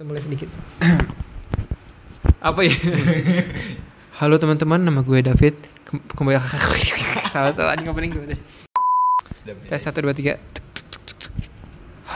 Kita 0.00 0.08
mulai 0.08 0.24
sedikit. 0.24 0.48
Apa 2.48 2.64
ya? 2.64 2.72
Halo 4.24 4.40
teman-teman, 4.40 4.80
nama 4.80 5.04
gue 5.04 5.20
David. 5.20 5.60
Kem- 5.84 6.00
Kembali 6.16 6.40
salah 7.28 7.52
salah 7.52 7.76
ini 7.76 7.84
opening 7.84 8.16
gue. 8.16 8.32
Tes 9.68 9.84
satu 9.84 10.00
dua 10.00 10.16
tiga. 10.16 10.40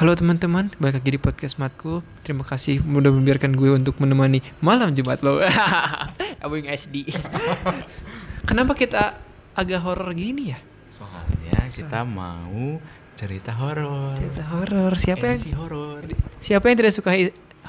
Halo 0.01 0.17
teman-teman, 0.17 0.73
balik 0.81 1.05
lagi 1.05 1.11
di 1.13 1.21
podcast 1.21 1.61
Matku. 1.61 2.01
Terima 2.25 2.41
kasih 2.41 2.81
udah 2.81 3.13
membiarkan 3.13 3.53
gue 3.53 3.77
untuk 3.77 4.01
menemani 4.01 4.41
malam 4.65 4.97
Jumat 4.97 5.21
lo. 5.21 5.45
Abang 6.41 6.65
SD. 6.65 7.13
Kenapa 8.49 8.73
kita 8.73 9.21
agak 9.53 9.85
horor 9.85 10.17
gini 10.17 10.57
ya? 10.57 10.59
Soalnya 10.89 11.69
kita 11.69 12.01
mau 12.09 12.81
cerita 13.13 13.53
horor. 13.53 14.17
Cerita 14.17 14.57
horor. 14.57 14.97
Siapa 14.97 15.25
yang 15.29 15.37
Edisi 15.37 15.53
horor? 15.53 16.01
Siapa 16.41 16.65
yang 16.73 16.77
tidak 16.81 16.97
suka 16.97 17.13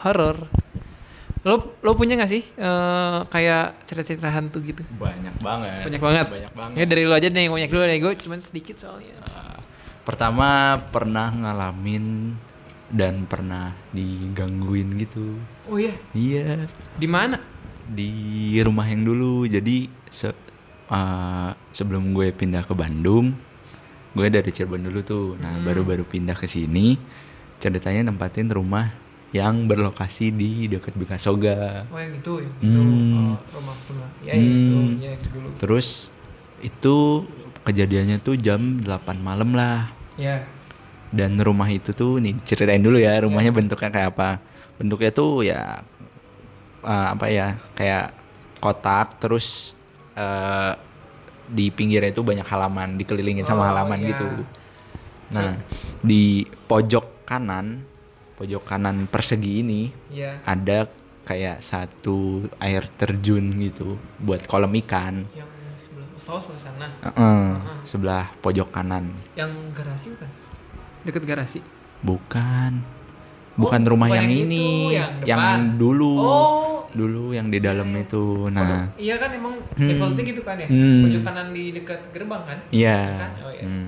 horor? 0.02 0.48
Lo 1.46 1.78
lo 1.80 1.94
punya 1.94 2.18
gak 2.18 2.32
sih 2.32 2.42
eh, 2.42 3.20
kayak 3.30 3.86
cerita-cerita 3.86 4.34
hantu 4.34 4.66
gitu? 4.66 4.82
Banyak 4.98 5.38
banget. 5.40 5.86
Banyak 5.86 6.02
banget. 6.02 6.26
Banyak 6.28 6.54
banget. 6.58 6.76
Ya 6.76 6.86
dari 6.90 7.04
lo 7.06 7.14
aja 7.14 7.30
yang 7.30 7.54
banyak 7.54 7.70
dulu 7.70 7.84
nih 7.86 8.00
gue 8.02 8.14
cuman 8.18 8.40
sedikit 8.42 8.76
soalnya. 8.82 9.14
Uh, 9.30 9.62
Pertama 10.06 10.78
pernah 10.90 11.30
ngalamin 11.30 12.34
dan 12.90 13.26
pernah 13.26 13.74
digangguin 13.90 14.94
gitu. 15.02 15.38
Oh 15.66 15.82
iya, 15.82 15.98
Iya. 16.14 16.70
di 16.94 17.10
mana? 17.10 17.42
Di 17.86 18.14
rumah 18.62 18.86
yang 18.86 19.02
dulu. 19.02 19.46
Jadi 19.46 19.90
se 20.10 20.30
uh, 20.90 21.52
sebelum 21.70 22.14
gue 22.14 22.30
pindah 22.30 22.62
ke 22.66 22.74
Bandung, 22.74 23.34
gue 24.14 24.28
dari 24.30 24.50
Cirebon 24.50 24.86
dulu 24.86 25.02
tuh. 25.02 25.28
Nah, 25.38 25.58
Hmm. 25.58 25.66
baru-baru 25.66 26.06
pindah 26.06 26.38
ke 26.38 26.46
sini, 26.46 26.98
ceritanya 27.58 28.10
nempatin 28.10 28.50
rumah 28.50 28.94
yang 29.36 29.68
berlokasi 29.68 30.32
di 30.32 30.72
dekat 30.72 30.96
Bikasoga. 30.96 31.84
Oh 31.92 32.00
yang 32.00 32.16
itu, 32.16 32.40
yang 32.40 32.56
itu 32.64 32.80
Hmm. 32.80 33.36
oh, 33.36 33.38
rumah 33.52 33.76
rumah. 33.86 34.10
Ya, 34.24 34.32
ya 34.32 34.40
itu, 34.40 34.78
Hmm. 34.80 34.94
ya 34.98 35.10
itu 35.12 35.28
dulu. 35.30 35.48
Terus 35.60 35.88
itu 36.62 36.96
kejadiannya 37.62 38.18
tuh 38.20 38.40
jam 38.40 38.80
8 38.80 39.20
malam 39.20 39.52
lah. 39.52 39.92
Ya, 40.16 40.48
Dan 41.12 41.36
rumah 41.38 41.68
itu 41.68 41.92
tuh 41.92 42.20
nih 42.20 42.36
ceritain 42.44 42.80
dulu 42.80 42.96
ya 42.96 43.20
rumahnya 43.20 43.52
bentuknya 43.52 43.88
kayak 43.88 44.16
apa. 44.16 44.40
Bentuknya 44.76 45.12
tuh 45.12 45.44
ya 45.44 45.84
eh, 46.82 47.08
apa 47.12 47.26
ya 47.28 47.48
kayak 47.72 48.12
kotak 48.60 49.20
terus 49.20 49.76
eh, 50.14 50.72
di 51.46 51.70
pinggirnya 51.70 52.10
itu 52.10 52.20
banyak 52.20 52.44
halaman 52.44 52.96
dikelilingin 52.96 53.44
sama 53.44 53.64
Oh, 53.64 53.68
halaman 53.70 54.00
iya. 54.00 54.08
gitu. 54.12 54.28
Nah 55.32 55.56
di 56.02 56.44
pojok 56.68 57.24
kanan 57.24 57.84
pojok 58.36 58.64
kanan 58.64 59.08
persegi 59.08 59.64
ini 59.64 59.82
ya. 60.10 60.44
ada 60.44 60.92
kayak 61.24 61.60
satu 61.60 62.46
air 62.60 62.86
terjun 62.94 63.56
gitu 63.58 63.96
buat 64.20 64.44
kolam 64.44 64.76
ikan. 64.78 65.26
Yang 65.32 65.50
sebelah, 65.80 66.08
oh, 66.30 66.42
sebelah 66.42 66.62
sana. 66.62 66.88
Heeh, 67.02 67.46
sebelah 67.84 68.26
pojok 68.40 68.70
kanan. 68.70 69.10
Yang 69.34 69.52
garasi 69.72 70.08
bukan? 70.14 70.30
Dekat 71.02 71.24
garasi. 71.24 71.60
Bukan. 72.02 72.84
Bukan 73.56 73.82
Oh, 73.82 73.90
rumah 73.90 74.12
yang, 74.12 74.28
yang 74.28 74.44
ini, 74.46 74.68
itu, 74.92 75.00
yang 75.00 75.24
depan. 75.24 75.80
dulu. 75.80 76.14
Oh. 76.20 76.72
Dulu 76.92 77.32
yang 77.32 77.48
di 77.48 77.60
dalam 77.60 77.88
itu. 77.92 78.48
Nah, 78.48 78.92
Iya 78.96 79.16
kan 79.16 79.32
emang 79.32 79.56
Hmm. 79.76 79.90
defaultnya 79.90 80.24
gitu 80.24 80.42
kan 80.42 80.56
ya? 80.56 80.68
Hmm. 80.68 81.04
Pojok 81.04 81.22
kanan 81.24 81.48
di 81.52 81.72
dekat 81.72 82.00
gerbang 82.12 82.44
kan? 82.44 82.58
iya. 82.70 83.00
Kan? 83.16 83.32
Oh, 83.42 83.52
iya. 83.52 83.64
Hmm. 83.64 83.88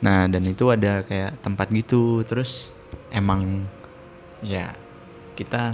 Nah, 0.00 0.20
dan 0.26 0.42
itu 0.42 0.64
ada 0.66 1.02
kayak 1.02 1.42
tempat 1.42 1.66
gitu. 1.70 2.22
Terus 2.22 2.70
emang 3.10 3.66
ya 4.40 4.72
kita 5.34 5.72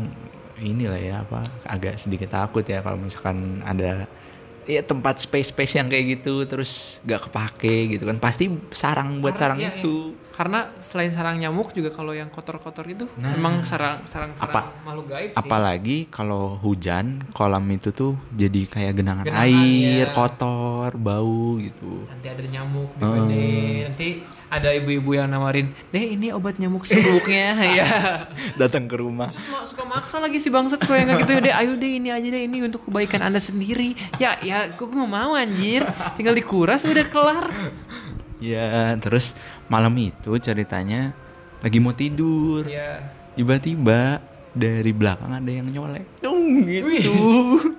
inilah 0.56 1.00
ya 1.00 1.17
apa 1.20 1.45
agak 1.69 2.00
sedikit 2.00 2.33
takut 2.33 2.64
ya 2.64 2.81
kalau 2.81 2.97
misalkan 2.97 3.61
ada 3.61 4.09
ya 4.67 4.83
tempat 4.83 5.22
space-space 5.22 5.78
yang 5.78 5.86
kayak 5.86 6.19
gitu 6.19 6.42
terus 6.48 6.98
gak 7.06 7.31
kepake 7.31 7.94
gitu 7.97 8.03
kan. 8.03 8.19
Pasti 8.19 8.50
sarang 8.75 9.22
buat 9.22 9.38
Karena- 9.38 9.55
sarang 9.55 9.59
iya, 9.62 9.71
itu 9.78 10.16
Karena 10.37 10.69
selain 10.79 11.09
sarang 11.09 11.37
nyamuk 11.37 11.73
juga 11.73 11.89
kalau 11.89 12.13
yang 12.13 12.29
kotor-kotor 12.29 12.85
itu 12.85 13.09
Nah. 13.17 13.33
emang 13.33 13.65
sarang 13.65 14.05
sarang 14.05 14.37
sarang 14.37 14.53
Apa- 14.53 14.85
makhluk 14.85 15.09
gaib 15.09 15.31
sih. 15.33 15.39
Apalagi 15.39 15.97
kalau 16.07 16.61
hujan, 16.61 17.25
kolam 17.33 17.65
itu 17.69 17.89
tuh 17.91 18.15
jadi 18.31 18.63
kayak 18.67 18.93
genangan, 18.95 19.25
Genangan, 19.25 19.49
air, 19.49 20.05
iya. 20.05 20.13
kotor, 20.13 20.93
bau 20.95 21.57
gitu. 21.57 22.05
Nanti 22.07 22.27
ada 22.29 22.45
nyamuk 22.45 22.91
di 22.93 23.03
mana. 23.03 23.35
Nanti 23.89 24.09
ada 24.47 24.71
ibu-ibu 24.71 25.11
yang 25.11 25.27
nawarin, 25.27 25.75
"Deh, 25.91 26.15
ini 26.15 26.31
obat 26.31 26.57
nyamuk 26.57 26.85
seruknya." 26.85 27.57
ya. 27.81 27.89
Datang 28.55 28.87
ke 28.87 28.95
rumah. 28.95 29.27
Terus 29.27 29.43
suka 29.67 29.83
maksa 29.83 30.21
lagi 30.21 30.37
si 30.37 30.49
bangsat 30.49 30.79
kok 30.79 30.93
yang 30.93 31.09
kayak 31.09 31.25
gitu 31.25 31.33
ya, 31.33 31.41
"Deh, 31.43 31.55
ayo 31.57 31.73
deh 31.75 31.93
ini 31.97 32.13
aja 32.13 32.29
deh 32.29 32.45
ini 32.45 32.63
untuk 32.63 32.85
kebaikan 32.85 33.25
Anda 33.25 33.41
sendiri." 33.41 33.97
Ya, 34.17 34.39
ya, 34.39 34.69
gue 34.69 34.85
nggak 34.85 35.11
mau 35.11 35.33
anjir. 35.33 35.83
Tinggal 36.15 36.33
dikuras 36.33 36.85
udah 36.85 37.07
kelar. 37.07 37.47
Ya, 38.37 38.93
terus 38.97 39.33
malam 39.67 39.93
itu 39.95 40.37
ceritanya 40.37 41.17
lagi 41.59 41.79
mau 41.79 41.91
tidur. 41.91 42.65
Ya. 42.65 43.01
Tiba-tiba 43.33 44.21
dari 44.51 44.93
belakang 44.93 45.33
ada 45.33 45.49
yang 45.49 45.67
nyolek. 45.67 46.05
Dung 46.21 46.65
gitu. 46.65 47.13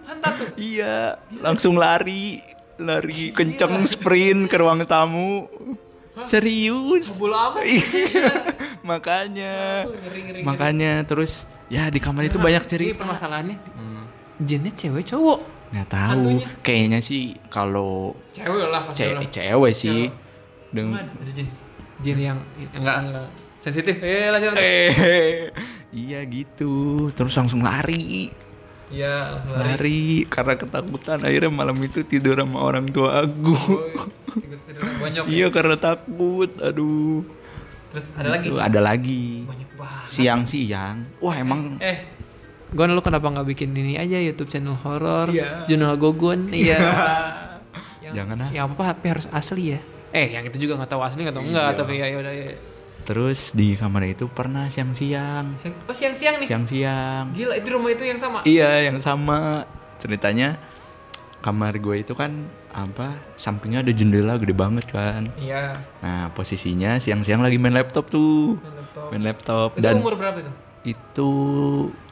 Hantar 0.03 0.33
tuh. 0.35 0.49
iya, 0.55 1.17
langsung 1.39 1.75
lari. 1.75 2.41
Lari 2.77 3.29
kenceng 3.31 3.85
sprint 3.85 4.45
ke 4.45 4.55
ruang 4.55 4.85
tamu. 4.85 5.49
Serius. 6.23 7.13
Bola. 7.15 7.57
Iya. 7.59 8.57
Makanya. 8.89 9.85
Ngeri-ngeri. 9.85 10.41
Makanya 10.41 10.91
terus 11.03 11.45
ya 11.67 11.89
di 11.89 11.97
kamar 11.97 12.25
itu 12.25 12.37
banyak 12.37 12.61
Ini 12.61 12.69
cerita. 12.69 13.01
permasalahannya. 13.01 13.57
Jinnya 14.37 14.69
cewek 14.71 15.05
cowok. 15.05 15.39
Nggak 15.67 15.87
tahu. 15.89 16.09
Hantunya. 16.13 16.47
Kayaknya 16.61 16.99
sih 17.01 17.21
kalau 17.49 18.13
Cewek 18.31 18.65
lah 18.69 18.85
pasti 18.85 19.03
ce- 19.03 19.29
cewek 19.31 19.73
sih. 19.73 20.01
Deng 20.07 20.26
Emang 20.71 20.99
ada 20.99 21.31
jin 21.31 21.47
jin 21.97 22.17
yang 22.17 22.37
enggak 22.71 22.95
enggak 23.01 23.27
sensitif 23.57 23.95
eh 23.99 24.29
lanjut 24.29 24.49
lanjut. 24.51 24.61
eh, 24.61 25.49
iya 25.89 26.19
gitu. 26.23 26.73
Terus 27.11 27.33
langsung 27.33 27.61
lari. 27.61 28.29
iya 28.87 29.33
langsung 29.33 29.51
lari 29.51 29.67
Lari 29.67 30.01
karena 30.25 30.53
ketakutan 30.55 31.19
akhirnya 31.19 31.51
malam 31.51 31.75
itu 31.79 32.01
tidur 32.01 32.37
sama 32.37 32.59
orang 32.59 32.87
tua 32.87 33.21
aku. 33.21 33.55
Oh, 33.57 35.07
ya. 35.07 35.21
iya 35.25 35.47
karena 35.49 35.75
takut. 35.75 36.51
Aduh. 36.59 37.23
terus 37.87 38.11
ada 38.13 38.29
lagi 38.29 38.47
Tuh, 38.51 38.59
ada 38.59 38.79
lagi. 38.79 39.47
banyak 39.47 39.69
banget 39.73 40.03
Siang-siang. 40.05 40.97
Wah, 41.17 41.35
emang 41.35 41.79
eh 41.79 42.03
gue 42.67 42.83
lu 42.83 42.99
kenapa 42.99 43.31
nggak 43.31 43.47
bikin 43.47 43.71
ini 43.71 43.95
aja 43.95 44.19
YouTube 44.19 44.51
channel 44.51 44.75
horor 44.75 45.31
Iya. 45.31 45.63
jurnal 45.65 45.95
gogon 45.95 46.51
iya 46.51 46.75
yang, 48.03 48.13
Jangan 48.19 48.37
ah. 48.43 48.49
yang 48.51 48.67
apa 48.69 48.91
tapi 48.91 49.07
harus 49.07 49.23
asli 49.31 49.71
ya 49.71 49.79
eh 50.09 50.27
yang 50.29 50.43
itu 50.43 50.57
juga 50.57 50.75
nggak 50.75 50.89
tahu 50.89 51.01
asli 51.01 51.21
nggak 51.21 51.33
tahu 51.33 51.45
enggak 51.45 51.67
Iya. 51.67 51.77
tapi 51.77 51.93
ya 51.95 52.05
ya 52.07 52.17
udah 52.17 52.33
ya 52.33 52.51
Terus 53.03 53.51
di 53.51 53.71
kamar 53.73 54.03
itu 54.05 54.27
pernah 54.27 54.67
siang-siang. 54.67 55.55
Siang- 55.57 55.79
oh 55.81 55.95
siang-siang 55.95 56.35
nih 56.37 56.43
Siang-siang. 56.45 57.31
gila 57.31 57.55
itu 57.55 57.67
rumah 57.69 57.89
itu 57.89 58.03
yang 58.03 58.17
sama 58.17 58.43
Iya, 58.43 58.83
yang 58.83 58.99
sama. 58.99 59.63
Ceritanya 59.97 60.59
kamar 61.39 61.77
gue 61.77 61.95
itu 61.97 62.11
kan 62.11 62.43
apa? 62.69 63.15
Sampingnya 63.33 63.79
ada 63.79 63.89
jendela 63.89 64.35
gede 64.35 64.51
banget 64.51 64.85
kan. 64.87 65.31
iya 65.37 65.79
Nah, 65.97 66.29
posisinya 66.31 66.99
siang-siang 66.99 67.39
lagi 67.39 67.55
main 67.55 67.71
laptop 67.71 68.07
tuh. 68.07 68.59
main 68.59 68.75
laptop 68.75 69.07
Main 69.07 69.23
laptop 69.23 69.69
itu 69.73 69.81
dan 69.81 69.93
umur 69.95 70.13
berapa 70.13 70.37
itu 70.37 70.51
itu 70.87 71.31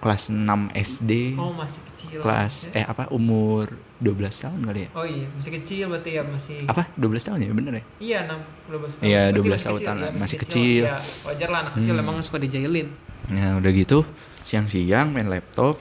kelas 0.03 0.35
6 0.35 0.43
SD. 0.75 1.39
oh 1.39 1.55
masih 1.55 1.79
kecil 1.87 2.19
Kelas 2.19 2.67
eh 2.75 2.83
apa 2.83 3.07
umur 3.07 3.71
12 4.03 4.43
tahun 4.43 4.59
kali 4.67 4.79
ya? 4.83 4.89
oh 4.91 5.07
iya 5.07 5.27
masih 5.31 5.51
kecil 5.55 5.85
berarti 5.87 6.09
ya 6.19 6.23
masih 6.27 6.57
Apa? 6.67 6.83
12 6.99 7.27
tahun 7.31 7.37
ya, 7.39 7.49
bener 7.55 7.73
ya? 7.79 7.83
Iya, 8.03 8.19
6 8.27 8.75
12 8.75 8.99
tahun. 8.99 9.07
Iya, 9.07 9.21
Berarti 9.31 9.39
12 9.39 9.47
masih 9.47 9.65
tahun, 9.65 9.77
kecil, 9.79 9.87
lah, 9.95 9.95
iya, 10.11 10.19
masih 10.19 10.37
kecil. 10.43 10.81
Hmm. 10.83 10.91
Ya, 10.91 10.97
wajar 11.23 11.49
lah 11.49 11.59
anak 11.63 11.73
kecil 11.79 11.93
emang 11.95 12.15
suka 12.19 12.37
dijailin. 12.43 12.87
Nah, 13.31 13.49
udah 13.57 13.71
gitu 13.71 13.99
siang-siang 14.43 15.07
main 15.15 15.31
laptop. 15.31 15.79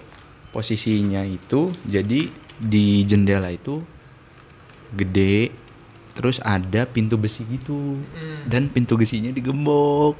Posisinya 0.54 1.26
itu 1.26 1.74
jadi 1.82 2.30
di 2.54 3.02
jendela 3.02 3.50
itu 3.50 3.82
gede 4.94 5.50
terus 6.14 6.38
ada 6.40 6.86
pintu 6.86 7.18
besi 7.18 7.42
gitu. 7.50 7.98
Hmm. 8.00 8.46
Dan 8.46 8.70
pintu 8.70 8.94
besinya 8.94 9.34
digembok. 9.34 10.14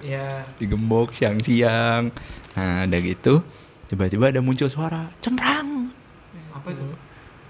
Iya. 0.00 0.46
Digembok 0.56 1.12
siang-siang. 1.12 2.14
Nah, 2.54 2.86
udah 2.86 3.00
gitu 3.02 3.42
tiba-tiba 3.90 4.30
ada 4.30 4.38
muncul 4.38 4.70
suara 4.70 5.10
cemprang. 5.18 5.90
Apa 6.54 6.70
itu? 6.70 6.86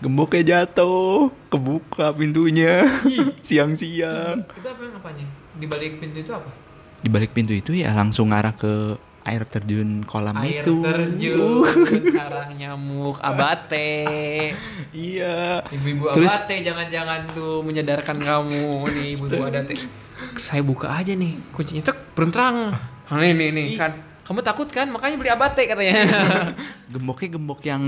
Gemboknya 0.00 0.64
jatuh, 0.64 1.29
kebuka 1.52 2.17
pintunya 2.17 2.88
siang-siang. 3.47 4.49
Itu 4.56 4.69
apa 4.73 4.81
yang 4.81 4.96
apanya? 4.96 5.26
Di 5.61 5.69
balik 5.69 6.00
pintu 6.00 6.25
itu 6.25 6.32
apa? 6.32 6.49
Di 7.05 7.12
balik 7.12 7.37
pintu 7.37 7.53
itu 7.53 7.76
ya 7.76 7.93
langsung 7.93 8.32
ngarah 8.32 8.56
ke 8.56 8.96
air 9.31 9.43
terjun 9.44 10.03
kolam 10.03 10.35
Air 10.37 10.61
itu. 10.61 10.82
terjun, 10.82 11.65
sarang 12.15 12.50
nyamuk, 12.53 13.17
abate. 13.19 14.50
Iya. 14.91 15.62
Ibu-ibu 15.67 16.11
Terus- 16.12 16.29
abate 16.29 16.61
jangan-jangan 16.61 17.31
tuh 17.31 17.62
menyadarkan 17.62 18.19
kamu 18.19 18.62
nih 18.91 19.06
ibu-ibu 19.15 19.43
abate. 19.44 19.75
Saya 20.35 20.61
buka 20.61 20.91
aja 20.91 21.15
nih 21.15 21.38
kuncinya 21.50 21.81
tek 21.82 22.12
berentrang. 22.12 22.75
Nah, 23.06 23.19
ini 23.19 23.35
nih, 23.35 23.50
nih 23.50 23.67
kan 23.75 23.93
kamu 24.23 24.41
takut 24.41 24.69
kan 24.69 24.87
makanya 24.87 25.17
beli 25.17 25.27
abate 25.27 25.67
katanya 25.67 26.06
Gemboknya 26.93 27.29
gembok 27.32 27.61
yang 27.62 27.82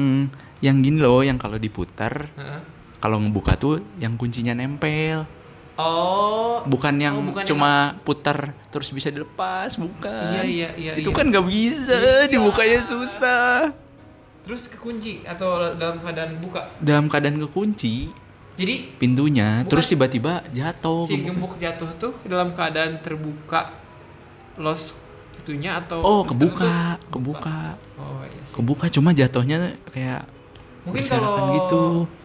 yang 0.59 0.79
gini 0.79 0.99
loh, 0.99 1.21
yang 1.21 1.37
kalau 1.37 1.55
diputar, 1.55 2.27
Heeh. 2.33 2.61
kalau 2.99 3.19
ngebuka 3.19 3.55
tuh 3.55 3.83
yang 3.99 4.15
kuncinya 4.15 4.51
nempel. 4.51 5.27
Oh 5.75 6.61
Bukan 6.63 6.95
yang 6.97 7.15
Oh, 7.17 7.27
bukan 7.27 7.43
cuma 7.45 7.73
putar 8.03 8.55
terus 8.69 8.89
bisa 8.89 9.09
dilepas, 9.09 9.75
bukan. 9.75 10.31
Iya, 10.39 10.45
iya, 10.45 10.69
iya, 10.75 10.93
Itu 10.95 11.11
iya. 11.11 11.17
kan 11.17 11.27
nggak 11.27 11.43
bisa, 11.45 11.97
Iya. 11.97 12.31
dibukanya 12.31 12.81
susah. 12.83 13.73
terus 14.43 14.67
kekunci 14.67 15.23
atau 15.23 15.55
dalam 15.73 15.99
keadaan 15.99 16.35
buka 16.39 16.67
Dalam 16.77 17.07
keadaan 17.07 17.39
kekunci 17.41 18.11
jadi 18.53 18.91
pintunya, 18.95 19.63
Bukan. 19.63 19.71
terus 19.71 19.87
tiba-tiba 19.87 20.43
jatuh. 20.51 21.07
si 21.07 21.15
gembok. 21.17 21.57
jatuh 21.57 21.87
tuh 21.95 22.13
dalam 22.25 22.51
keadaan 22.51 22.99
terbuka 22.99 23.71
los 24.57 24.99
itunya 25.37 25.79
atau 25.79 26.03
Oh, 26.03 26.23
kebuka, 26.23 26.99
kebuka. 27.07 27.79
oh 27.97 28.23
iya 28.23 28.43
sih 28.43 28.55
Kebuka 28.55 28.87
cuma 28.89 29.11
jatuhnya 29.11 29.59
kayak 29.89 30.27
mungkin 30.83 31.03
kalau 31.03 31.31
gitu. 31.57 31.83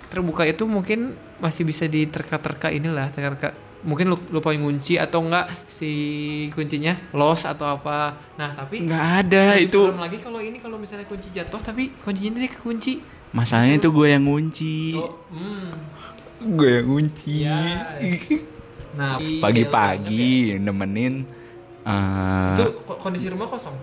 terbuka 0.09 0.41
itu 0.43 0.63
mungkin 0.65 1.13
masih 1.37 1.63
bisa 1.63 1.85
diterka-terka 1.85 2.69
inilah 2.69 3.07
terka 3.09 3.53
mungkin 3.85 4.09
lu- 4.09 4.27
lupa 4.33 4.49
ngunci 4.51 4.97
atau 4.97 5.21
enggak 5.21 5.47
si 5.63 5.91
kuncinya 6.51 6.97
los 7.13 7.45
atau 7.45 7.77
apa 7.77 8.17
nah 8.33 8.49
tapi 8.51 8.81
nggak 8.83 9.05
ada 9.21 9.43
lebih 9.53 9.69
itu. 9.69 9.81
lagi 9.93 10.17
kalau 10.17 10.39
ini 10.41 10.57
kalau 10.57 10.75
misalnya 10.75 11.05
kunci 11.05 11.29
jatuh 11.29 11.61
tapi 11.61 11.93
kuncinya 11.97 12.41
ini 12.41 12.49
kekunci 12.49 12.93
Masalahnya 13.27 13.75
itu 13.75 13.91
gue 13.91 14.07
yang 14.07 14.23
ngunci. 14.23 14.95
oh 14.95 15.13
hmm 15.29 15.69
Gue 16.57 16.79
yang 16.79 16.87
ngunci. 16.87 17.43
Iya. 17.43 17.59
nah 18.95 19.19
Pagi-pagi 19.43 20.57
nemenin 20.57 21.27
eh, 21.83 22.49
itu 22.55 22.65
ko- 22.81 22.97
kondisi 22.97 23.29
rumah 23.29 23.45
kosong 23.45 23.77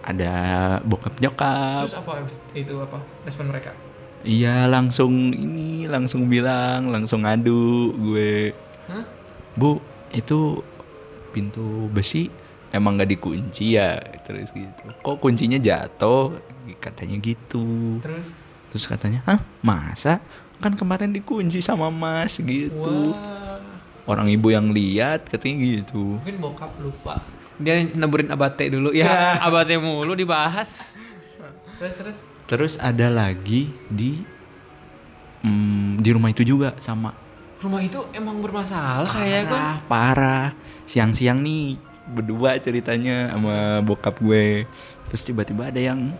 ada 0.00 0.32
bokap 0.80 1.18
nyokap. 1.18 1.84
terus 1.84 1.96
apa 1.96 2.24
itu 2.54 2.74
apa 2.78 2.98
respon 3.22 3.50
mereka 3.50 3.74
Iya 4.20 4.68
langsung 4.68 5.32
ini 5.32 5.88
langsung 5.88 6.28
bilang 6.28 6.92
langsung 6.92 7.24
ngadu 7.24 7.94
gue. 7.96 8.52
Hah? 8.90 9.04
Bu 9.56 9.80
itu 10.12 10.60
pintu 11.30 11.88
besi 11.88 12.28
emang 12.74 12.98
nggak 13.00 13.10
dikunci 13.16 13.80
ya 13.80 13.96
terus 14.26 14.52
gitu. 14.52 14.84
Kok 15.00 15.16
kuncinya 15.18 15.56
jatuh? 15.56 16.36
Katanya 16.78 17.16
gitu. 17.18 17.98
terus 18.04 18.36
Terus 18.70 18.86
katanya, 18.86 19.18
hah 19.26 19.42
masa? 19.66 20.22
Kan 20.62 20.78
kemarin 20.78 21.10
dikunci 21.10 21.58
sama 21.58 21.90
mas 21.90 22.38
gitu. 22.38 23.10
wah 23.10 23.58
Orang 24.06 24.26
ibu 24.26 24.50
yang 24.50 24.74
lihat 24.74 25.26
katanya 25.30 25.62
gitu. 25.62 26.18
mungkin 26.18 26.36
bokap 26.42 26.72
lupa 26.82 27.22
dia 27.60 27.84
neburin 27.92 28.32
abate 28.32 28.72
dulu 28.72 28.90
ya 28.96 29.36
abate 29.46 29.76
mulu 29.76 30.16
dibahas 30.16 30.72
terus 31.78 31.94
terus 32.00 32.18
Terus 32.50 32.74
ada 32.82 33.06
lagi 33.06 33.70
di 33.86 34.18
mm, 35.46 36.02
di 36.02 36.10
rumah 36.10 36.34
itu 36.34 36.42
juga 36.42 36.74
sama. 36.82 37.14
rumah 37.60 37.84
itu 37.84 38.00
emang 38.16 38.40
bermasalah 38.40 39.04
kayak 39.04 39.52
kan 39.52 39.84
Parah. 39.84 40.56
Siang-siang 40.88 41.44
nih 41.44 41.76
berdua 42.08 42.56
ceritanya 42.56 43.30
sama 43.36 43.84
bokap 43.84 44.16
gue. 44.18 44.64
Terus 45.04 45.22
tiba-tiba 45.28 45.68
ada 45.68 45.76
yang 45.76 46.10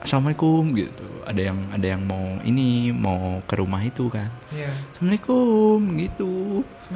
assalamualaikum 0.00 0.70
gitu. 0.78 1.04
Ada 1.26 1.50
yang 1.50 1.58
ada 1.74 1.86
yang 1.98 2.02
mau 2.06 2.38
ini 2.46 2.94
mau 2.94 3.42
ke 3.42 3.58
rumah 3.58 3.82
itu 3.82 4.06
kan. 4.06 4.30
Iya. 4.54 4.70
Assalamualaikum 4.94 5.78
gitu. 5.98 6.32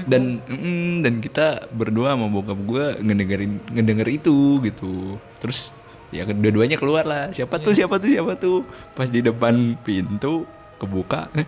Dan 0.06 0.46
mm, 0.46 1.02
dan 1.02 1.14
kita 1.19 1.67
berdua 1.75 2.14
sama 2.14 2.31
bokap 2.31 2.58
gue 2.64 2.84
ngedengerin 3.02 3.58
ngedenger 3.69 4.08
itu 4.14 4.62
gitu. 4.62 5.19
Terus 5.43 5.75
ya 6.10 6.25
kedua-duanya 6.25 6.75
keluar 6.75 7.05
lah. 7.05 7.25
Siapa 7.31 7.56
tuh 7.56 7.72
siapa 7.72 7.96
tuh 7.96 8.08
siapa 8.08 8.32
tuh. 8.34 8.64
Pas 8.93 9.06
di 9.06 9.20
depan 9.20 9.55
pintu 9.78 10.49
kebuka. 10.76 11.28
Eh, 11.32 11.46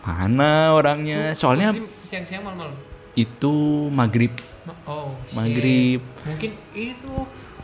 mana 0.00 0.72
orangnya? 0.72 1.32
Soalnya 1.32 1.70
Posisi 1.70 1.88
siang-siang 2.06 2.42
malam-malam. 2.42 2.76
itu 3.14 3.54
maghrib 3.88 4.34
Ma- 4.62 4.74
Oh, 4.84 5.14
shit. 5.22 5.34
maghrib 5.34 6.00
Mungkin 6.24 6.50
itu 6.72 7.12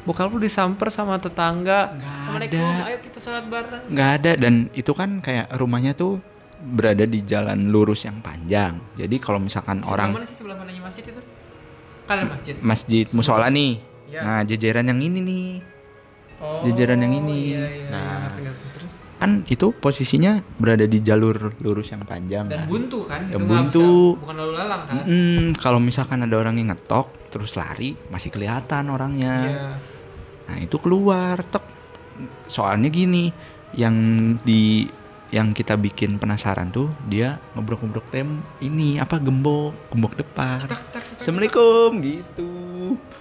bokap 0.00 0.28
lu 0.28 0.38
disamper 0.38 0.88
sama 0.88 1.16
tetangga. 1.16 1.92
Nggak 1.92 2.16
Assalamualaikum, 2.18 2.70
ada. 2.70 2.86
ayo 2.86 2.98
kita 3.00 3.18
sholat 3.18 3.44
bareng. 3.46 3.82
nggak 3.88 4.10
ada 4.14 4.30
dan 4.38 4.54
itu 4.72 4.92
kan 4.92 5.10
kayak 5.18 5.50
rumahnya 5.52 5.92
tuh 5.92 6.22
berada 6.58 7.02
di 7.02 7.20
jalan 7.22 7.68
lurus 7.68 8.04
yang 8.04 8.20
panjang 8.20 8.84
jadi 8.92 9.16
kalau 9.16 9.36
misalkan 9.38 9.80
Sebelah 9.80 9.92
orang 9.96 10.08
mana 10.12 10.24
sih 10.24 10.36
sebelah 10.36 10.54
mananya 10.54 10.82
masjid 10.82 11.02
itu? 11.02 11.20
Kan 12.04 12.16
masjid. 12.26 12.54
masjid 12.60 13.04
musola 13.10 13.48
nih 13.48 13.80
Iya. 14.06 14.20
nah 14.20 14.40
jajaran 14.42 14.84
yang 14.84 15.00
ini 15.00 15.18
nih 15.20 15.46
Oh, 16.40 16.60
jajaran 16.60 16.98
yang 16.98 17.14
ini. 17.16 17.52
Iya, 17.52 17.64
iya, 17.68 17.86
Nah. 17.88 18.16
ngerti, 18.24 18.40
ngerti. 18.42 18.64
Terus 18.72 18.92
kan 19.14 19.30
itu 19.44 19.66
posisinya 19.70 20.32
berada 20.56 20.84
di 20.84 20.98
jalur 20.98 21.52
lurus 21.60 21.92
yang 21.92 22.00
panjang 22.02 22.48
dan 22.48 22.64
kan. 22.64 22.66
buntu 22.66 23.04
kan? 23.04 23.20
Ya, 23.22 23.36
Itu 23.36 23.44
buntu. 23.44 23.84
bisa- 23.84 24.18
bukan 24.18 24.36
lalu 24.38 24.52
lalang 24.56 24.82
kan? 24.82 24.94
Mm, 25.04 25.44
kalau 25.54 25.76
misalkan 25.78 26.18
ada 26.20 26.34
orang 26.34 26.56
yang 26.56 26.68
ngetok 26.68 27.06
terus 27.28 27.52
lari 27.54 27.92
masih 28.08 28.28
kelihatan 28.28 28.88
orangnya 28.88 29.34
Iya. 29.44 29.68
Nah 30.42 30.56
itu 30.58 30.76
keluar 30.76 31.44
tek. 31.44 31.62
Soalnya 32.44 32.88
gini, 32.88 33.30
yang 33.72 33.94
di 34.40 34.82
yang 35.30 35.54
kita 35.54 35.78
bikin 35.78 36.18
penasaran 36.18 36.74
tuh 36.74 36.90
dia 37.06 37.38
ngebrok-ngebrok 37.54 38.10
tem 38.10 38.42
ini 38.58 38.98
apa 38.98 39.16
gembok 39.22 39.74
gembok 39.94 40.18
depan. 40.18 40.58
Cetak, 40.58 40.82
cetak, 40.90 41.02
cetak, 41.06 41.18
Assalamualaikum 41.22 41.90
gitu. 42.02 42.50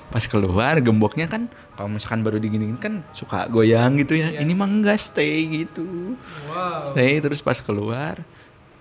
Pas 0.10 0.26
keluar 0.26 0.74
gemboknya 0.82 1.30
kan 1.30 1.46
kalau 1.78 1.94
misalkan 1.94 2.26
baru 2.26 2.42
diginiin 2.42 2.82
kan 2.82 3.06
suka 3.14 3.46
goyang 3.46 4.02
gitu 4.02 4.18
ya. 4.18 4.34
Iya. 4.34 4.42
Ini 4.42 4.54
mah 4.58 4.66
enggak 4.66 4.98
stay 4.98 5.46
gitu. 5.48 6.18
Wow. 6.50 6.82
Stay 6.82 7.22
terus 7.22 7.46
pas 7.46 7.62
keluar 7.62 8.26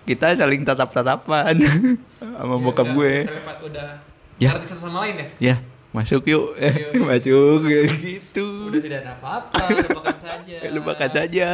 kita 0.09 0.33
saling 0.33 0.65
tatap-tatapan 0.65 1.53
sama 2.17 2.55
Ya, 2.57 2.63
bokap 2.65 2.87
udah, 2.89 2.97
gue. 2.97 3.15
Udah. 3.69 3.89
Ya. 4.41 4.57
Sama 4.65 5.05
lain 5.05 5.21
ya? 5.21 5.27
Ya, 5.37 5.55
masuk 5.89 6.21
yuk. 6.29 6.53
Yuk. 6.57 7.01
masuk 7.09 7.65
gitu. 7.65 8.69
Udah 8.69 8.81
tidak 8.81 8.99
ada 9.05 9.11
apa-apa, 9.17 9.61
lupakan 9.73 10.17
saja. 10.17 10.55
lupakan 10.77 11.09
saja. 11.09 11.47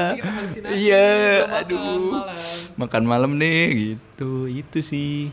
Iya, 0.75 1.07
kita 1.39 1.47
makan 1.47 1.63
aduh. 1.63 2.11
malam. 2.11 2.37
Makan 2.75 3.03
malam 3.07 3.31
deh 3.39 3.63
gitu. 3.73 4.47
Itu 4.51 4.83
sih. 4.83 5.31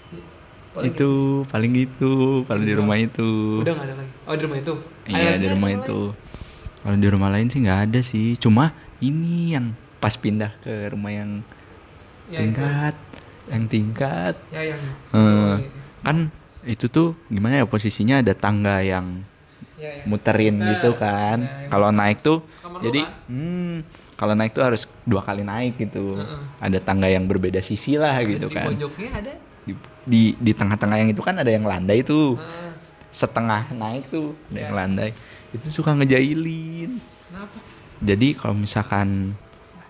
Paling 0.72 0.88
itu 0.96 1.10
paling 1.52 1.72
gitu 1.76 2.12
kalau 2.48 2.62
di 2.64 2.72
rumah 2.72 2.96
itu. 2.96 3.60
Udah 3.60 3.76
gak 3.76 3.86
ada 3.92 3.94
lagi. 3.98 4.12
Oh 4.24 4.34
di 4.38 4.42
rumah 4.46 4.58
itu. 4.62 4.74
Iya, 5.04 5.30
di 5.36 5.46
rumah 5.50 5.70
itu. 5.74 6.00
Kalau 6.82 6.96
di 6.98 7.08
rumah 7.10 7.30
lain 7.30 7.46
sih 7.52 7.60
nggak 7.62 7.80
ada 7.90 8.00
sih. 8.00 8.34
Cuma 8.38 8.74
ini 9.02 9.54
yang 9.54 9.76
pas 10.00 10.14
pindah 10.16 10.54
ke 10.62 10.90
rumah 10.90 11.12
yang? 11.12 11.30
Ya, 12.30 12.38
tingkat, 12.40 12.94
yang 13.50 13.64
tingkat. 13.68 14.34
Itu. 14.48 14.54
Ya 14.56 14.62
yang. 14.72 14.82
Eh, 15.12 15.20
itu. 15.20 15.68
kan 16.02 16.16
itu 16.64 16.86
tuh 16.86 17.18
gimana 17.26 17.58
ya 17.58 17.66
posisinya 17.66 18.22
ada 18.22 18.32
tangga 18.32 18.78
yang 18.80 19.22
Ya, 19.74 19.90
ya. 19.98 20.02
muterin 20.06 20.54
Muter. 20.56 20.78
gitu 20.78 20.90
kan. 20.94 21.38
Yang 21.42 21.66
Kalau 21.66 21.88
naik 21.90 22.18
tuh 22.22 22.38
jadi 22.78 23.02
kan? 23.02 23.14
hmm, 23.26 23.74
kalau 24.14 24.34
naik 24.34 24.52
tuh 24.52 24.62
harus 24.62 24.82
dua 25.02 25.22
kali 25.22 25.42
naik 25.42 25.74
gitu. 25.76 26.22
Heeh. 26.22 26.42
Ada 26.62 26.78
tangga 26.78 27.06
yang 27.06 27.26
berbeda 27.26 27.58
sisi 27.58 27.98
lah 27.98 28.22
gitu 28.22 28.46
di 28.46 28.54
kan. 28.54 28.70
pojoknya 28.70 29.10
ada. 29.12 29.32
Di 29.66 29.72
di 30.02 30.22
di 30.36 30.52
tengah-tengah 30.52 30.96
yang 30.98 31.10
itu 31.10 31.18
kan 31.18 31.34
ada 31.34 31.50
yang 31.50 31.66
landai 31.66 32.02
tuh. 32.02 32.38
Heeh. 32.38 32.70
Setengah 33.10 33.74
naik 33.74 34.06
tuh 34.08 34.38
ada 34.48 34.58
yang 34.60 34.70
Ya. 34.70 34.78
landai. 34.78 35.10
Itu 35.50 35.66
suka 35.68 35.92
ngejailin. 35.92 37.02
Kenapa? 37.26 37.58
Jadi 37.98 38.28
kalau 38.32 38.54
misalkan 38.54 39.34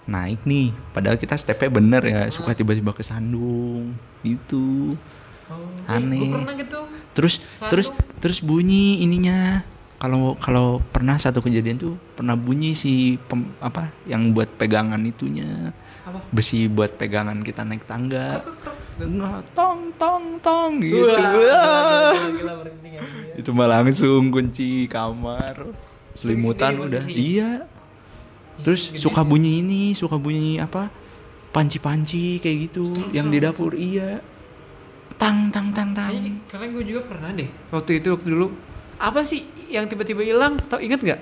naik 0.02 0.42
nih, 0.42 0.72
padahal 0.90 1.14
kita 1.14 1.36
stepnya 1.36 1.70
bener 1.70 2.02
ya, 2.02 2.20
suka 2.28 2.52
tiba-tiba 2.52 2.90
kesandung 2.90 3.92
gitu. 4.20 4.96
Oh, 5.52 5.92
Aneh. 5.92 6.18
gue 6.18 6.38
pernah 6.40 6.56
gitu. 6.56 6.78
Terus 7.12 7.34
Sandung. 7.52 7.68
terus 7.68 7.88
terus 8.18 8.38
bunyi 8.40 9.04
ininya. 9.04 9.60
Kalau 10.00 10.34
kalau 10.42 10.82
pernah 10.90 11.14
satu 11.14 11.38
kejadian 11.38 11.78
tuh 11.78 11.94
pernah 12.18 12.34
bunyi 12.34 12.74
si 12.74 13.14
pem- 13.30 13.54
apa 13.62 13.86
yang 14.02 14.34
buat 14.34 14.50
pegangan 14.58 14.98
itunya 14.98 15.70
Apa? 16.02 16.18
besi 16.34 16.66
buat 16.66 16.98
pegangan 16.98 17.38
kita 17.38 17.62
naik 17.62 17.86
tangga. 17.86 18.42
Nggak, 18.98 19.54
tong 19.54 19.94
tong 19.94 20.42
tong 20.42 20.82
gitu. 20.82 21.06
Wah, 21.06 22.18
gila. 22.34 22.54
Itu 23.38 23.54
mah 23.54 23.70
langsung 23.70 24.34
kunci 24.34 24.90
kamar. 24.90 25.70
Selimutan 26.18 26.82
udah. 26.82 27.06
Iya. 27.06 27.70
Terus 28.60 28.92
suka 28.98 29.22
bunyi 29.22 29.62
ini, 29.62 29.94
suka 29.94 30.18
bunyi 30.18 30.58
apa? 30.58 30.90
Panci-panci 31.52 32.40
kayak 32.40 32.56
gitu 32.68 32.90
yang 33.12 33.30
di 33.30 33.38
dapur 33.38 33.76
iya. 33.78 34.18
Tang 35.22 35.54
tang 35.54 35.70
tang 35.70 35.94
tang. 35.94 36.10
Kayaknya 36.10 36.32
karena 36.50 36.66
gue 36.68 36.82
juga 36.84 37.00
pernah 37.06 37.30
deh. 37.30 37.46
Waktu 37.70 38.02
itu 38.02 38.10
waktu 38.10 38.26
dulu. 38.26 38.46
Apa 38.98 39.22
sih 39.22 39.40
yang 39.70 39.86
tiba-tiba 39.86 40.18
hilang? 40.20 40.58
Tau 40.66 40.82
inget 40.82 40.98
nggak? 40.98 41.20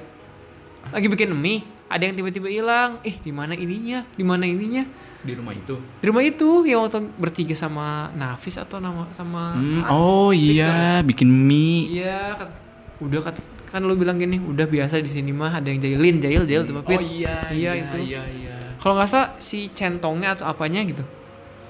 Lagi 0.91 1.07
bikin 1.07 1.37
mie, 1.37 1.61
ada 1.85 2.01
yang 2.03 2.17
tiba-tiba 2.17 2.49
hilang. 2.49 2.97
Eh, 3.03 3.13
di 3.15 3.29
mana 3.29 3.53
ininya? 3.53 4.01
Di 4.11 4.25
mana 4.25 4.49
ininya? 4.49 4.89
Di 5.21 5.37
rumah 5.37 5.53
itu. 5.53 5.77
Di 6.01 6.05
rumah 6.09 6.25
itu 6.25 6.65
yang 6.65 6.81
waktu 6.81 7.13
bertiga 7.15 7.53
sama 7.53 8.09
Nafis 8.11 8.57
atau 8.57 8.81
nama 8.81 9.05
sama 9.13 9.53
Hmm, 9.53 9.85
oh 9.87 10.33
Victor. 10.33 10.65
iya, 10.65 11.05
bikin 11.05 11.29
mie. 11.29 12.01
Iya, 12.01 12.33
kata, 12.35 12.53
udah 13.01 13.21
kata 13.23 13.41
kan 13.69 13.87
lu 13.87 13.95
bilang 13.95 14.19
gini 14.19 14.35
udah 14.37 14.67
biasa 14.67 14.99
di 14.99 15.07
sini 15.07 15.31
mah 15.31 15.55
ada 15.55 15.71
yang 15.71 15.79
jahilin 15.79 16.19
jahil 16.19 16.43
jahil 16.43 16.67
tuh 16.67 16.75
oh 16.75 16.91
iya 16.99 17.47
Iya, 17.55 17.71
iya 17.79 17.87
itu. 17.87 17.97
iya 18.03 18.23
iya 18.27 18.55
kalau 18.83 18.99
nggak 18.99 19.07
salah 19.07 19.31
si 19.39 19.71
centongnya 19.71 20.35
atau 20.35 20.51
apanya 20.51 20.83
gitu 20.83 21.07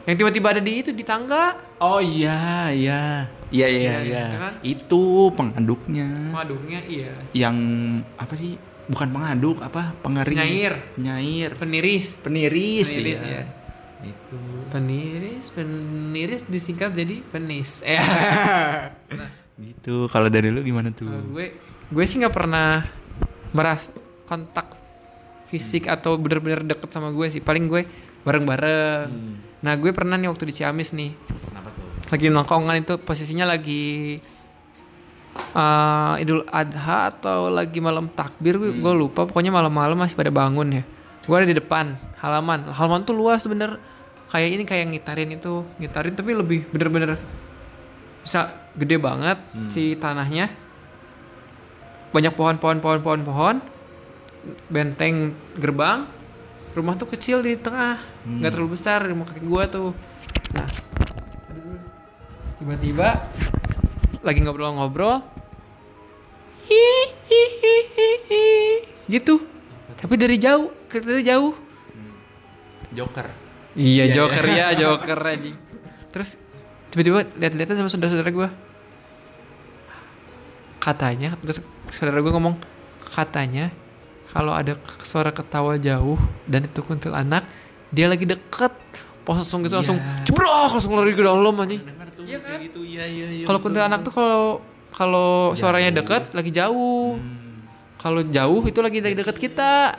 yang 0.08 0.16
tiba-tiba 0.16 0.46
ada 0.56 0.62
di 0.62 0.72
itu 0.80 0.90
di 0.96 1.04
tangga. 1.04 1.60
Oh 1.80 2.00
iya 2.00 2.72
iya. 2.72 3.28
Iya 3.50 3.66
iya 3.66 3.78
Iya, 3.82 3.96
iya. 4.06 4.24
iya 4.30 4.38
kan? 4.38 4.52
itu 4.62 5.02
pengaduknya. 5.34 6.08
Waduhnya 6.30 6.80
iya. 6.86 7.12
Yang 7.34 7.56
apa 8.14 8.34
sih 8.38 8.54
bukan 8.86 9.08
pengaduk 9.10 9.58
apa 9.60 9.94
pengering. 10.00 10.38
Penyair. 10.38 10.74
penyair. 10.94 11.50
Peniris. 11.58 12.06
Peniris, 12.22 12.88
Peniris, 12.94 13.20
ya. 13.20 13.42
ya. 13.42 13.44
itu. 14.06 14.38
Peniris 14.70 15.46
peniris 15.52 16.42
disingkat 16.46 16.94
jadi 16.94 17.20
penis. 17.26 17.82
Eh. 17.84 17.98
Gitu. 19.60 20.08
Kalau 20.08 20.32
dari 20.32 20.48
lu 20.48 20.64
gimana 20.64 20.88
tuh? 20.88 21.04
Kalau 21.04 21.36
gue 21.36 21.52
gue 21.92 22.04
sih 22.08 22.16
nggak 22.16 22.32
pernah 22.32 22.80
meras 23.52 23.92
kontak 24.24 24.72
fisik 25.52 25.84
atau 25.84 26.16
bener-bener 26.16 26.64
deket 26.64 26.88
sama 26.88 27.12
gue 27.12 27.28
sih. 27.28 27.44
Paling 27.44 27.68
gue 27.68 27.84
bareng-bareng. 28.24 29.08
Hmm. 29.10 29.49
Nah 29.60 29.76
gue 29.76 29.92
pernah 29.92 30.16
nih 30.16 30.28
waktu 30.32 30.48
di 30.48 30.54
Ciamis 30.56 30.96
nih. 30.96 31.12
Kenapa 31.48 31.68
tuh? 31.72 31.84
Lagi 32.08 32.26
nongkongan 32.32 32.76
itu 32.80 32.94
posisinya 33.00 33.44
lagi 33.44 34.16
eh, 35.54 36.22
Idul 36.22 36.44
Adha 36.48 37.12
atau 37.12 37.52
lagi 37.52 37.78
malam 37.78 38.08
takbir 38.08 38.56
gue, 38.56 38.72
gue 38.76 38.94
lupa. 38.96 39.28
Pokoknya 39.28 39.52
malam-malam 39.52 40.00
masih 40.00 40.16
pada 40.16 40.32
bangun 40.32 40.80
ya. 40.80 40.82
Gue 41.28 41.36
ada 41.44 41.48
di 41.48 41.56
depan 41.56 41.94
halaman. 42.24 42.72
Halaman 42.72 43.04
tuh 43.04 43.12
luas 43.12 43.44
tuh 43.44 43.52
bener. 43.52 43.76
Kayak 44.30 44.48
ini 44.56 44.64
kayak 44.64 44.86
ngitarin 44.94 45.30
itu. 45.36 45.66
Ngitarin 45.76 46.14
tapi 46.16 46.32
lebih 46.32 46.64
bener-bener 46.72 47.20
bisa 48.20 48.52
gede 48.76 48.96
banget 49.00 49.40
si 49.72 49.96
tanahnya. 49.96 50.52
Banyak 52.10 52.34
pohon-pohon 52.34 52.78
pohon-pohon 52.82 53.20
pohon 53.22 53.56
benteng 54.72 55.36
gerbang 55.58 56.19
rumah 56.76 56.94
tuh 56.96 57.08
kecil 57.10 57.42
di 57.42 57.56
tengah. 57.58 57.98
Nggak 58.26 58.50
terlalu 58.54 58.70
besar 58.78 59.04
rumah 59.04 59.26
kakek 59.26 59.44
gua 59.46 59.64
tuh. 59.66 59.92
Nah. 60.54 60.68
Tiba-tiba 62.60 63.28
lagi 64.20 64.38
ngobrol-ngobrol. 64.44 65.24
Gitu. 69.10 69.42
Tapi 69.98 70.14
dari 70.16 70.36
jauh 70.38 70.70
kelihatan 70.86 71.24
jauh. 71.26 71.54
Joker. 72.90 73.50
Iya 73.78 74.10
Iya, 74.10 74.14
joker 74.14 74.44
ya 74.50 74.66
joker 74.74 75.20
aja 75.22 75.52
terus 76.10 76.34
tiba-tiba 76.90 77.22
lihat-lihatan 77.38 77.78
sama 77.78 77.90
saudara-saudara 77.90 78.30
gue 78.34 78.48
katanya 80.82 81.38
terus 81.38 81.62
saudara 81.94 82.18
gue 82.18 82.32
ngomong 82.34 82.58
katanya 83.14 83.70
kalau 84.30 84.52
ada 84.52 84.72
suara 85.00 85.30
ketawa 85.30 85.74
jauh 85.76 86.18
dan 86.44 86.64
itu 86.64 86.80
kuntilanak 86.80 87.42
dia 87.88 88.06
lagi 88.06 88.24
deket 88.24 88.70
pas 89.20 89.36
langsung 89.36 89.60
gitu 89.60 89.74
langsung 89.74 89.96
Iya. 89.96 90.24
cebrok 90.24 90.48
langsung 90.72 90.92
lari 90.94 91.12
ke 91.12 91.20
dalam 91.20 91.54
aja 91.54 91.76
tuh 92.10 92.24
Iya 92.24 92.38
kayak 92.38 92.46
kan? 92.48 92.58
gitu 92.62 92.80
iya 92.82 93.04
iya 93.04 93.26
iya 93.32 93.44
kalau 93.44 93.58
betul, 93.58 93.66
kuntilanak 93.68 94.00
tuh 94.00 94.12
kalau 94.12 94.44
kalau 94.90 95.28
suaranya 95.52 95.90
deket 95.94 96.30
lagi 96.30 96.50
jauh 96.50 97.14
Hmm. 97.14 97.66
kalau 97.96 98.20
jauh 98.22 98.62
itu 98.64 98.78
lagi 98.78 98.98
lagi 98.98 99.14
deket 99.14 99.36
kita 99.36 99.98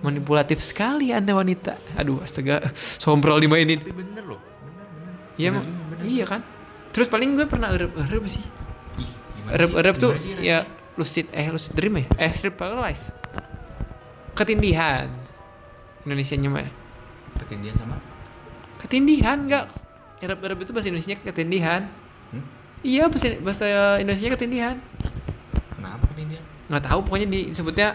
manipulatif 0.00 0.60
sekali 0.60 1.10
anda 1.10 1.30
wanita 1.30 1.76
aduh 1.94 2.18
astaga 2.18 2.64
sombral 2.96 3.36
dimainin 3.36 3.78
tapi 3.78 3.92
bener 3.92 4.24
loh 4.26 4.40
bener 4.40 4.86
bener 4.88 5.12
Iya, 5.36 5.48
Bener 5.52 5.64
bener. 5.64 6.04
iya 6.06 6.24
kan. 6.26 6.40
Terus 6.90 7.06
paling 7.06 7.32
gue 7.32 7.46
pernah 7.46 7.70
erep-erep 7.70 8.24
sih. 8.26 8.42
Ih, 8.98 9.06
gimana 9.36 9.52
Erep-erep 9.54 9.94
sih? 9.94 10.00
tuh 10.00 10.10
Gimana 10.10 10.20
sih 10.20 10.32
rasanya? 10.34 10.50
ya 10.50 10.58
lucid 10.92 11.26
eh 11.30 11.46
lucid 11.48 11.72
dream 11.72 11.94
ya? 11.94 12.04
Eh 12.18 12.30
sleep 12.30 12.56
paralysis. 12.56 13.14
Ketindihan. 14.40 15.06
Indonesia 16.08 16.34
mah. 16.48 16.64
ya. 16.64 16.70
ketindihan 17.44 17.76
sama 17.76 17.96
Ketindihan 18.80 19.38
enggak? 19.44 19.64
Erep-erep 20.20 20.58
itu 20.64 20.72
bahasa 20.72 20.88
Indonesia 20.88 21.16
ketindihan. 21.20 21.82
Hmm? 22.32 22.44
Iya 22.80 23.12
bahasa 23.12 23.36
bahasa 23.44 23.66
Indonesia 24.00 24.32
ketindihan. 24.32 24.76
kenapa 25.76 26.04
ketindihan 26.12 26.44
Nggak 26.72 26.82
tahu 26.88 27.00
pokoknya 27.04 27.28
disebutnya 27.28 27.88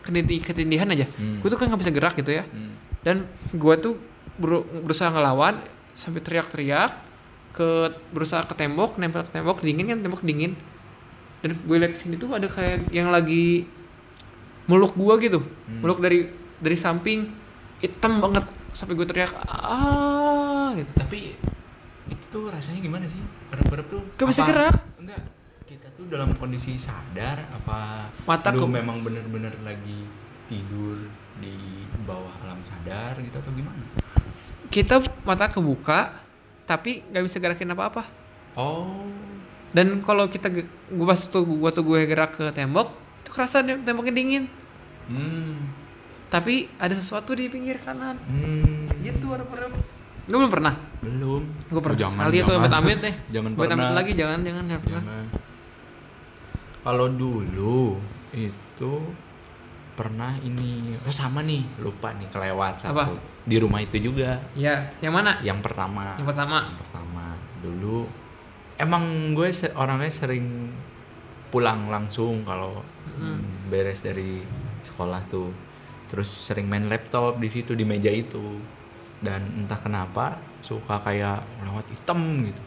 ketindi- 0.00 0.40
ketindihan 0.40 0.88
aja. 0.88 1.04
Hmm. 1.20 1.44
Gue 1.44 1.48
tuh 1.52 1.58
kan 1.60 1.68
nggak 1.68 1.80
bisa 1.84 1.92
gerak 1.92 2.14
gitu 2.16 2.32
ya. 2.32 2.44
Hmm. 2.48 2.72
Dan 3.04 3.16
gue 3.52 3.74
tuh 3.76 4.00
beru- 4.40 4.64
berusaha 4.64 5.12
ngelawan 5.12 5.60
sampai 5.92 6.24
teriak-teriak 6.24 6.96
ke 7.52 7.92
berusaha 8.14 8.40
ke 8.48 8.56
tembok, 8.56 8.96
nempel 8.96 9.20
ke 9.26 9.32
tembok 9.36 9.60
dingin 9.60 9.84
kan 9.84 9.98
tembok 10.00 10.24
dingin. 10.24 10.56
Dan 11.44 11.56
gue 11.60 11.76
lihat 11.76 11.92
sini 11.96 12.16
tuh 12.16 12.32
ada 12.32 12.48
kayak 12.48 12.88
yang 12.92 13.12
lagi 13.12 13.68
meluk 14.70 14.94
gua 14.94 15.18
gitu. 15.18 15.42
Hmm. 15.42 15.82
Meluk 15.82 15.98
dari 15.98 16.30
dari 16.62 16.76
samping 16.78 17.26
hitam 17.80 18.20
banget 18.20 18.44
sampai 18.70 18.92
gue 18.92 19.06
teriak 19.08 19.32
ah 19.48 20.70
gitu. 20.76 20.92
tapi 20.94 21.34
itu 22.06 22.24
tuh 22.28 22.52
rasanya 22.52 22.78
gimana 22.78 23.08
sih 23.08 23.18
erep-erep 23.50 23.86
tuh 23.88 24.02
Gak 24.14 24.28
bisa 24.30 24.44
gerak. 24.44 24.76
enggak 25.00 25.22
kita 25.64 25.88
tuh 25.96 26.06
dalam 26.06 26.36
kondisi 26.36 26.76
sadar 26.76 27.40
apa 27.50 28.06
Mata 28.28 28.52
lu 28.52 28.68
memang 28.68 29.00
bener-bener 29.00 29.50
lagi 29.64 30.06
tidur 30.46 31.08
di 31.40 31.56
bawah 32.04 32.30
alam 32.44 32.60
sadar 32.62 33.16
gitu 33.18 33.40
atau 33.40 33.50
gimana 33.56 33.80
Kita 34.68 35.00
mata 35.24 35.48
kebuka 35.50 36.20
tapi 36.68 37.02
nggak 37.10 37.24
bisa 37.26 37.42
gerakin 37.42 37.74
apa-apa. 37.74 38.06
oh 38.54 39.08
Dan 39.72 40.04
kalau 40.04 40.28
kita 40.28 40.46
gua 40.92 41.06
pas 41.10 41.20
tuh 41.26 41.42
gua 41.42 41.72
tuh 41.72 41.82
gue 41.82 42.06
gerak 42.06 42.38
ke 42.38 42.44
tembok 42.52 42.92
itu 43.24 43.30
kerasa 43.32 43.62
temboknya 43.64 44.14
dingin. 44.14 44.44
Hmm 45.10 45.54
Tapi 46.28 46.70
ada 46.76 46.94
sesuatu 46.94 47.34
di 47.34 47.46
pinggir 47.46 47.74
kanan. 47.76 48.14
hmm 48.22 49.02
Gitu 49.02 49.26
ada 49.28 49.42
pernah. 49.42 49.74
Gue 50.22 50.38
belum 50.38 50.46
pernah. 50.48 50.74
belum 51.00 51.42
Gue 51.66 51.80
pernah 51.80 51.96
Oh, 51.96 52.00
jangan, 52.00 52.14
sekali 52.22 52.36
tuh 52.38 52.46
jangan. 52.48 52.60
amit-amit 52.62 52.98
deh. 53.00 53.14
jangan 53.34 53.50
pernah 53.52 53.90
lagi 53.92 54.12
jangan 54.14 54.38
jangan 54.40 54.64
jangan 54.64 54.80
pernah. 54.80 55.02
Kalau 56.80 57.06
dulu 57.10 58.00
itu 58.30 58.92
pernah 59.92 60.32
ini 60.40 60.96
oh 60.96 61.12
sama 61.12 61.42
nih 61.42 61.60
lupa 61.76 62.16
nih 62.16 62.30
kelewat 62.30 62.80
satu 62.80 62.94
Apa? 62.94 63.04
di 63.42 63.56
rumah 63.60 63.84
itu 63.84 64.00
juga 64.00 64.40
Ya, 64.56 64.88
yang 64.98 65.12
mana? 65.12 65.36
yang 65.44 65.60
pertama 65.60 66.16
Yang 66.16 66.32
pertama. 66.32 66.58
Yang 66.64 66.78
pertama 66.80 67.24
dulu 67.60 68.08
emang 68.76 69.04
gue 69.36 69.44
orangnya 69.74 70.08
sering 70.08 70.72
pulang 71.50 71.92
langsung 71.92 72.40
kalau 72.40 72.80
mm, 73.12 73.68
beres 73.68 74.00
dari 74.00 74.40
sekolah 74.82 75.20
tuh 75.26 75.50
terus 76.06 76.26
sering 76.26 76.66
main 76.66 76.86
laptop 76.86 77.38
di 77.38 77.46
situ 77.46 77.72
di 77.72 77.84
meja 77.84 78.10
itu 78.10 78.58
dan 79.20 79.40
entah 79.56 79.76
kenapa 79.76 80.34
suka 80.60 80.98
kayak 81.00 81.38
lewat 81.62 81.86
hitam 81.88 82.18
gitu 82.42 82.62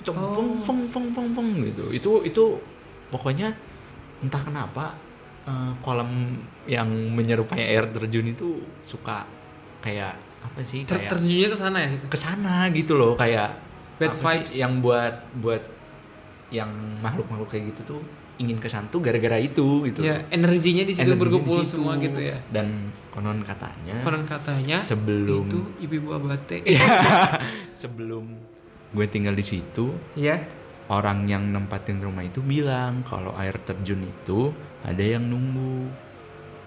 hitam 0.00 0.14
Oh. 0.16 0.30
feng 0.32 0.50
feng 0.62 0.80
feng 0.86 1.08
feng 1.10 1.28
feng 1.34 1.50
gitu 1.64 1.90
itu 1.90 2.22
itu 2.22 2.44
pokoknya 3.10 3.50
entah 4.22 4.38
kenapa 4.38 4.94
eh, 5.44 5.72
kolam 5.82 6.38
yang 6.64 6.86
menyerupai 7.12 7.58
air 7.58 7.90
terjun 7.90 8.30
itu 8.30 8.62
suka 8.80 9.26
kayak 9.82 10.14
apa 10.38 10.62
sih 10.62 10.86
Ter 10.86 11.10
terjunnya 11.10 11.48
ke 11.50 11.58
sana 11.58 11.78
ya 11.82 11.88
gitu. 11.98 12.06
ke 12.06 12.18
sana 12.18 12.54
gitu 12.70 12.94
loh 12.94 13.18
kayak 13.18 13.50
Bad 13.98 14.12
sih 14.12 14.22
vibes. 14.22 14.52
yang 14.54 14.78
buat 14.78 15.14
buat 15.42 15.62
yang 16.54 16.70
makhluk-makhluk 17.02 17.50
kayak 17.50 17.74
gitu 17.74 17.98
tuh 17.98 18.02
ingin 18.36 18.56
kesan 18.56 18.88
tuh 18.88 19.00
gara-gara 19.00 19.36
itu 19.36 19.64
gitu 19.84 20.00
Ya, 20.00 20.28
energinya 20.28 20.82
di 20.82 20.92
situ 20.92 21.02
Energinya 21.02 21.22
berkumpul 21.40 21.60
semua 21.62 21.96
gitu 21.96 22.20
ya. 22.20 22.36
dan 22.48 22.68
konon 23.08 23.40
katanya 23.40 23.96
Konon 24.00 24.24
katanya 24.24 24.76
sebelum 24.78 25.46
itu 25.46 25.58
ibu-ibu 25.80 26.12
abate. 26.12 26.60
sebelum 27.74 28.28
gue 28.88 29.06
tinggal 29.06 29.32
di 29.32 29.42
situ 29.42 29.88
ya. 30.14 30.36
orang 30.86 31.24
yang 31.24 31.42
nempatin 31.46 31.98
rumah 31.98 32.22
itu 32.22 32.38
bilang 32.38 33.00
kalau 33.02 33.32
air 33.34 33.56
terjun 33.58 34.00
itu 34.00 34.52
ada 34.82 35.00
yang 35.00 35.24
nunggu 35.24 35.88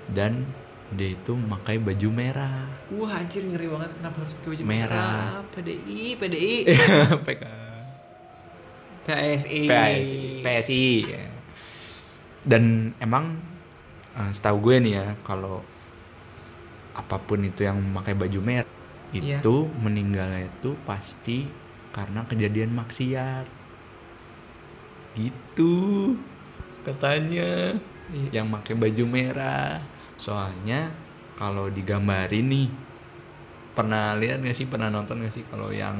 dan 0.10 0.44
dia 0.90 1.14
itu 1.14 1.32
memakai 1.32 1.78
baju 1.78 2.10
merah 2.10 2.66
Wah, 2.90 3.14
anjir 3.16 3.46
ngeri 3.46 3.70
banget 3.70 3.94
kenapa 3.94 4.18
harus 4.20 4.34
pakai 4.34 4.50
baju 4.50 4.64
Merah. 4.66 4.90
merah? 4.90 5.46
PDI, 5.54 6.02
PDI. 6.18 6.54
PK 7.30 7.44
PSI. 9.06 9.60
PSI, 9.66 10.22
PSI. 10.42 10.84
ya. 11.04 11.24
Dan 12.50 12.98
emang 12.98 13.38
eh, 14.18 14.32
setahu 14.34 14.58
gue 14.66 14.76
nih 14.82 14.94
ya 14.98 15.08
kalau 15.22 15.62
apa 16.98 17.16
pun 17.22 17.46
itu 17.46 17.64
yang 17.64 17.78
memakai 17.80 18.18
baju 18.18 18.42
merah 18.42 18.78
Iya. 19.10 19.42
itu 19.42 19.66
meninggalnya 19.82 20.46
itu 20.46 20.78
pasti 20.86 21.50
karena 21.90 22.22
kejadian 22.30 22.78
maksiat. 22.78 23.50
Gitu 25.18 25.74
katanya 26.86 27.74
Iya. 28.10 28.42
yang 28.42 28.54
pakai 28.54 28.74
baju 28.78 29.04
merah. 29.10 29.82
Soalnya 30.18 30.94
kalau 31.38 31.70
digambarin 31.74 32.46
nih 32.50 32.70
pernah 33.74 34.14
lihat 34.14 34.44
gak 34.44 34.58
sih 34.58 34.68
pernah 34.68 34.92
nonton 34.92 35.24
gak 35.24 35.34
sih 35.34 35.46
kalau 35.48 35.72
yang 35.72 35.96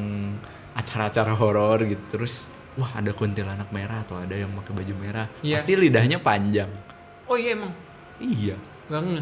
acara-acara 0.76 1.32
horor 1.34 1.80
gitu 1.88 2.02
terus 2.12 2.46
wah 2.80 2.92
ada 2.94 3.12
kuntilanak 3.12 3.68
merah 3.70 4.00
atau 4.00 4.16
ada 4.16 4.32
yang 4.32 4.50
pakai 4.56 4.74
baju 4.74 4.94
merah 4.96 5.28
Iya. 5.40 5.60
pasti 5.60 5.76
lidahnya 5.76 6.18
panjang 6.18 6.72
Oh 7.26 7.36
iya 7.36 7.54
emang. 7.54 7.70
iya 8.18 8.56
Gak 8.88 9.02
nge. 9.04 9.22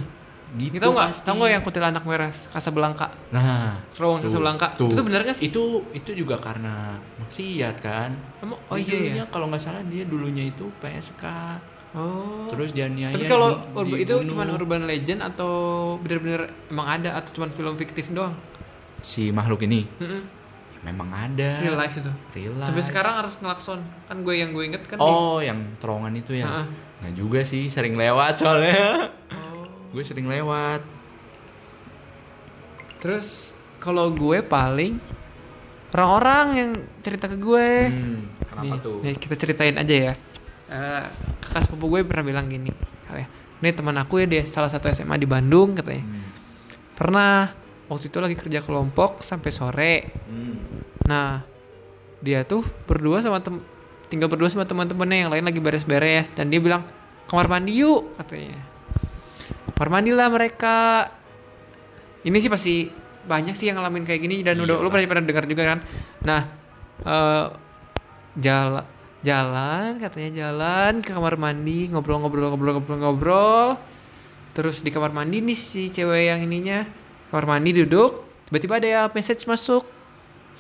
gitu 0.56 0.72
Kita 0.72 0.84
tahu 0.86 0.94
nggak? 0.94 1.10
Tahu 1.20 1.36
nggak 1.36 1.52
yang 1.52 1.62
kuntilanak 1.62 2.04
merah 2.04 2.30
Casablanca? 2.32 3.08
nah 3.30 3.84
Terowongan 3.90 4.22
Casablanca. 4.24 4.68
tuh. 4.74 4.88
Itu 4.88 4.96
tuh 4.96 5.04
bener 5.04 5.22
nggak 5.22 5.36
sih? 5.36 5.44
itu 5.46 5.64
itu 5.92 6.12
juga 6.16 6.38
karena 6.38 6.96
maksiat 7.18 7.76
kan 7.78 8.16
Emang? 8.40 8.56
Oh 8.64 8.76
Dia 8.76 8.86
iya 8.86 8.94
dulunya 8.94 9.16
ya. 9.20 9.26
kalau 9.28 9.46
nggak 9.48 9.60
salah 9.60 9.84
dia 9.84 10.04
dulunya 10.04 10.46
itu 10.46 10.70
PSK 10.78 11.26
Oh. 11.90 12.46
terus 12.48 12.72
dianiaya 12.72 13.10
Tapi 13.10 13.26
kalau 13.26 13.58
itu 13.96 14.14
cuma 14.26 14.46
urban 14.46 14.86
legend 14.86 15.18
atau 15.20 15.52
bener-bener 15.98 16.42
emang 16.68 16.86
ada 16.94 17.16
atau 17.16 17.34
cuma 17.34 17.48
film 17.50 17.74
fiktif 17.74 18.12
doang? 18.12 18.36
si 19.00 19.30
makhluk 19.30 19.62
ini 19.62 19.88
Mm-mm. 19.96 20.22
ya 20.22 20.37
memang 20.88 21.10
ada 21.10 21.60
Real 21.60 21.75
life 21.75 21.94
itu. 21.94 22.12
Real 22.32 22.53
Tapi 22.58 22.74
life. 22.74 22.88
sekarang 22.88 23.13
harus 23.17 23.36
ngelakson. 23.36 23.79
Kan 24.06 24.17
gue 24.22 24.34
yang 24.34 24.50
gue 24.50 24.63
inget 24.65 24.84
kan. 24.84 24.98
oh 24.98 25.38
yang 25.39 25.75
terowongan 25.77 26.15
itu 26.15 26.32
ya 26.34 26.48
Heeh. 26.48 26.65
nah 26.98 27.12
juga 27.12 27.44
sih 27.44 27.67
sering 27.67 27.94
lewat 27.94 28.39
soalnya 28.39 29.12
Oh. 29.29 29.67
gue 29.89 30.01
sering 30.01 30.25
lewat 30.25 30.82
Terus 32.98 33.53
kalau 33.77 34.10
gue 34.10 34.41
paling 34.41 34.98
orang-orang 35.89 36.46
yang 36.53 36.72
cerita 37.00 37.25
ke 37.25 37.38
gue. 37.38 37.70
hmm, 37.88 38.20
kenapa 38.44 38.63
Nih, 38.67 38.79
tuh 38.79 38.98
nih, 39.01 39.15
kita 39.15 39.36
ceritain 39.36 39.75
aja 39.75 39.96
ya. 40.03 40.13
Eh, 40.67 41.03
kakak 41.39 41.62
sepupu 41.63 41.88
gue 41.89 42.01
pernah 42.03 42.25
bilang 42.25 42.46
gini. 42.46 42.70
"Oh 43.08 43.15
ya, 43.15 43.27
Ini 43.58 43.70
teman 43.72 43.96
aku 43.96 44.20
ya 44.20 44.27
dia 44.27 44.44
salah 44.44 44.67
satu 44.67 44.86
SMA 44.88 45.15
di 45.15 45.25
Bandung 45.25 45.74
katanya. 45.74 46.03
Hmm. 46.03 46.25
Pernah 46.94 47.34
waktu 47.88 48.12
itu 48.12 48.17
lagi 48.20 48.36
kerja 48.36 48.60
kelompok 48.63 49.24
sampai 49.24 49.51
sore. 49.51 49.94
Hmm. 50.27 50.84
Nah, 51.08 51.44
dia 52.20 52.44
tuh 52.44 52.63
berdua 52.88 53.24
sama 53.24 53.39
tem 53.39 53.60
tinggal 54.08 54.32
berdua 54.32 54.48
sama 54.48 54.63
teman-temannya 54.63 55.27
yang 55.27 55.32
lain 55.32 55.44
lagi 55.44 55.60
beres-beres 55.60 56.32
dan 56.32 56.48
dia 56.48 56.63
bilang 56.63 56.84
kamar 57.27 57.51
mandi 57.51 57.84
yuk 57.84 58.15
katanya. 58.20 58.60
Kamar 59.75 59.89
mandi 60.00 60.12
lah 60.15 60.27
mereka. 60.32 61.12
Ini 62.24 62.38
sih 62.44 62.51
pasti 62.51 62.75
banyak 63.27 63.56
sih 63.56 63.72
yang 63.72 63.79
ngalamin 63.79 64.08
kayak 64.08 64.22
gini 64.24 64.44
dan 64.44 64.60
Iya 64.60 64.63
udah 64.67 64.75
lu 64.79 64.89
pernah 64.91 65.08
pernah 65.08 65.25
dengar 65.27 65.46
juga 65.48 65.63
kan. 65.75 65.79
Nah, 66.24 66.41
eh 67.03 67.46
jalan 68.38 68.86
jalan 69.25 69.98
katanya 69.98 70.29
jalan 70.46 71.01
ke 71.01 71.12
kamar 71.12 71.36
mandi 71.36 71.91
ngobrol-ngobrol-ngobrol-ngobrol-ngobrol. 71.91 73.75
Terus 74.56 74.82
di 74.82 74.89
kamar 74.89 75.13
mandi 75.13 75.44
nih 75.44 75.58
si 75.58 75.91
cewek 75.91 76.34
yang 76.34 76.39
ininya 76.41 77.07
kamar 77.29 77.46
mandi 77.48 77.75
duduk 77.75 78.24
tiba-tiba 78.46 78.74
ada 78.77 78.88
ya 78.88 79.01
message 79.12 79.43
masuk 79.43 79.84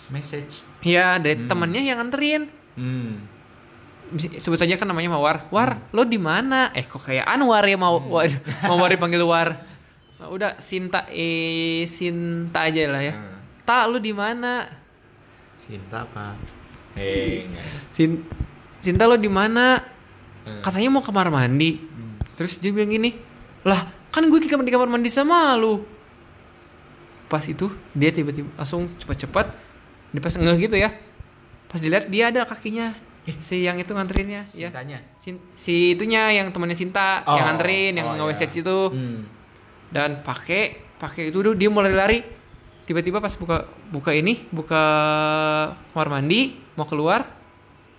message 0.07 0.63
Iya, 0.77 1.17
dari 1.17 1.35
Hmm. 1.35 1.49
temennya 1.49 1.81
yang 1.81 1.97
nganterin. 1.99 2.47
hmm. 2.77 3.13
Sebut 4.39 4.55
saja 4.55 4.77
kan 4.77 4.87
namanya 4.87 5.11
Mawar. 5.11 5.51
War, 5.51 5.83
lo 5.91 6.07
di 6.07 6.15
mana? 6.15 6.71
Eh, 6.71 6.87
kok 6.87 7.03
kayak 7.03 7.27
Anwar 7.27 7.65
ya 7.65 7.75
mau 7.75 7.99
Hmm. 7.99 8.07
Waduh, 8.07 8.39
Mawar 8.71 8.93
dipanggil 8.93 9.19
War. 9.19 9.51
Nah, 10.17 10.27
udah 10.31 10.55
Sinta 10.57 11.09
eh 11.09 11.83
Sinta 11.83 12.71
aja 12.71 12.87
lah 12.87 13.03
ya. 13.03 13.13
Hmm. 13.17 13.35
Ta, 13.67 13.83
lu 13.83 13.99
di 13.99 14.15
mana? 14.15 14.63
cinta 15.57 16.05
apa 16.05 16.37
enggak. 16.95 17.65
Sin 17.91 18.21
Sinta 18.79 19.03
lo 19.03 19.17
di 19.17 19.27
mana? 19.27 19.81
Hmm. 20.45 20.61
Katanya 20.61 20.87
mau 20.87 21.03
kamar 21.03 21.27
mandi. 21.27 21.81
Terus 22.37 22.61
dia 22.61 22.69
bilang 22.71 22.93
gini, 22.93 23.11
"Lah, 23.65 23.81
kan 24.07 24.23
gue 24.23 24.39
di 24.39 24.47
kamar 24.47 24.87
mandi 24.87 25.09
sama 25.09 25.57
lu." 25.57 25.81
Pas 27.27 27.43
itu 27.43 27.67
dia 27.91 28.09
tiba-tiba 28.11 28.47
langsung 28.55 28.87
cepat-cepat 28.99 29.51
dia 30.15 30.21
pas 30.23 30.33
ngeh 30.35 30.57
gitu 30.67 30.75
ya. 30.79 30.95
Pas 31.67 31.79
dilihat 31.83 32.07
dia 32.07 32.31
ada 32.31 32.47
kakinya. 32.47 32.95
Si 33.27 33.67
yang 33.67 33.75
itu 33.75 33.91
nganterinnya, 33.91 34.47
ya. 34.55 34.71
cintanya 34.71 35.03
Sin- 35.19 35.43
si 35.51 35.99
itunya 35.99 36.31
yang 36.31 36.47
temannya 36.55 36.79
Sinta 36.79 37.27
Oh, 37.27 37.35
yang 37.35 37.51
nganterin 37.51 37.99
yang 37.99 38.07
oh, 38.07 38.15
nge-message 38.15 38.55
iya. 38.55 38.63
itu 38.63 38.77
hmm. 38.95 39.19
dan 39.91 40.23
pakai 40.23 40.79
pakai 40.95 41.27
itu 41.27 41.43
tuh 41.43 41.51
dia 41.51 41.67
mulai 41.67 41.91
lari 41.91 42.23
tiba-tiba 42.87 43.19
pas 43.19 43.35
buka 43.35 43.67
buka 43.91 44.15
ini 44.15 44.47
buka 44.47 44.83
kamar 45.91 46.07
mandi 46.07 46.55
mau 46.79 46.87
keluar 46.87 47.27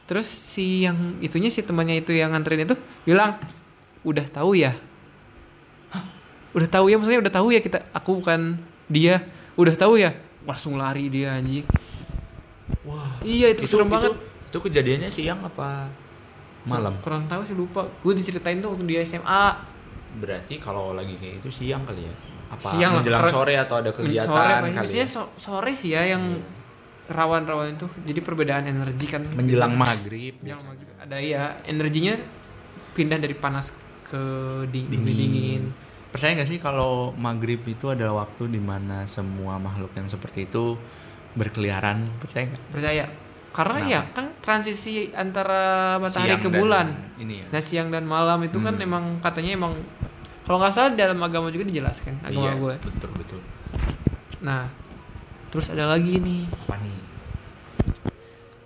terus 0.09 0.25
si 0.25 0.89
yang 0.89 1.21
itunya 1.21 1.53
si 1.53 1.61
temannya 1.61 2.01
itu 2.01 2.17
yang 2.17 2.33
nganterin 2.33 2.65
itu 2.65 2.73
bilang 3.05 3.37
udah 4.09 4.25
tahu 4.33 4.57
ya 4.57 4.73
Hah? 5.93 6.09
udah 6.57 6.69
tahu 6.73 6.89
ya 6.89 6.97
maksudnya 6.97 7.21
udah 7.21 7.35
tahu 7.37 7.53
ya 7.53 7.61
kita 7.61 7.85
aku 7.93 8.25
bukan 8.25 8.57
dia 8.89 9.23
udah 9.55 9.75
tahu 9.77 10.01
ya? 10.01 10.13
Langsung 10.43 10.81
lari 10.81 11.07
dia 11.09 11.37
anjing. 11.37 11.65
Wah 12.85 13.21
iya 13.21 13.53
itu, 13.53 13.69
serem 13.69 13.89
banget. 13.89 14.17
itu 14.49 14.59
kejadiannya 14.59 15.13
siang 15.13 15.45
apa 15.45 15.93
malam? 16.65 16.97
Kurang 17.05 17.29
tahu 17.29 17.45
sih 17.45 17.53
lupa. 17.53 17.85
Gue 18.01 18.17
diceritain 18.17 18.59
tuh 18.59 18.73
waktu 18.73 18.85
di 18.89 18.97
SMA 19.05 19.45
berarti 20.09 20.57
kalau 20.57 20.97
lagi 20.97 21.21
kayak 21.21 21.45
itu 21.45 21.49
siang 21.53 21.85
kali 21.85 22.09
ya? 22.09 22.15
Apa 22.49 22.65
Siang 22.65 22.97
lah, 22.97 23.05
menjelang 23.05 23.21
karena- 23.29 23.37
sore 23.37 23.55
atau 23.61 23.77
ada 23.77 23.91
kegiatan 23.93 24.25
sore 24.25 24.49
kali 24.49 24.71
biasanya 24.73 25.05
ya? 25.05 25.15
so- 25.21 25.33
sore 25.37 25.73
sih 25.77 25.93
ya 25.93 26.03
yang 26.17 26.41
rawan-rawan 27.09 27.77
itu. 27.77 27.87
Jadi 28.09 28.21
perbedaan 28.25 28.65
energi 28.65 29.05
kan. 29.05 29.21
Menjelang 29.37 29.77
maghrib 29.77 30.33
maghrib. 30.41 30.89
ada 30.97 31.17
ya 31.21 31.61
energinya 31.65 32.17
pindah 32.97 33.21
dari 33.21 33.37
panas 33.37 33.77
ke 34.05 34.23
dingin. 34.73 35.05
Dingin. 35.05 35.13
dingin, 35.13 35.63
Percaya 36.09 36.33
nggak 36.35 36.49
sih 36.49 36.59
kalau 36.59 37.13
maghrib 37.15 37.61
itu 37.63 37.87
ada 37.87 38.09
waktu 38.11 38.49
di 38.49 38.59
mana 38.59 39.05
semua 39.05 39.57
makhluk 39.57 39.93
yang 39.93 40.07
seperti 40.07 40.45
itu 40.45 40.75
berkeliaran? 41.35 42.09
Percaya 42.17 42.49
nggak? 42.49 42.63
percaya 42.71 43.05
karena 43.49 43.79
Kenapa? 43.81 43.91
ya 43.91 44.01
kan 44.15 44.27
transisi 44.39 44.93
antara 45.11 45.63
matahari 45.99 46.31
Siang 46.31 46.41
ke 46.41 46.51
bulan 46.53 46.87
Ini 47.17 47.35
ya. 47.35 47.47
nah 47.49 47.61
siang 47.61 47.89
dan 47.89 48.05
malam 48.05 48.39
itu 48.41 48.57
kan 48.57 48.73
Hmm. 48.73 48.85
emang 48.85 49.05
katanya 49.19 49.57
emang 49.57 49.73
kalau 50.45 50.59
nggak 50.59 50.71
salah 50.71 50.93
dalam 50.93 51.19
agama 51.19 51.49
juga 51.49 51.65
dijelaskan 51.65 52.23
agama 52.23 52.45
iya, 52.45 52.53
gue 52.55 52.75
betul 52.79 53.11
betul. 53.15 53.41
nah 54.39 54.69
terus 55.49 55.69
ada 55.69 55.89
lagi 55.89 56.17
nih 56.19 56.45
Apa 56.47 56.77
nih? 56.79 56.99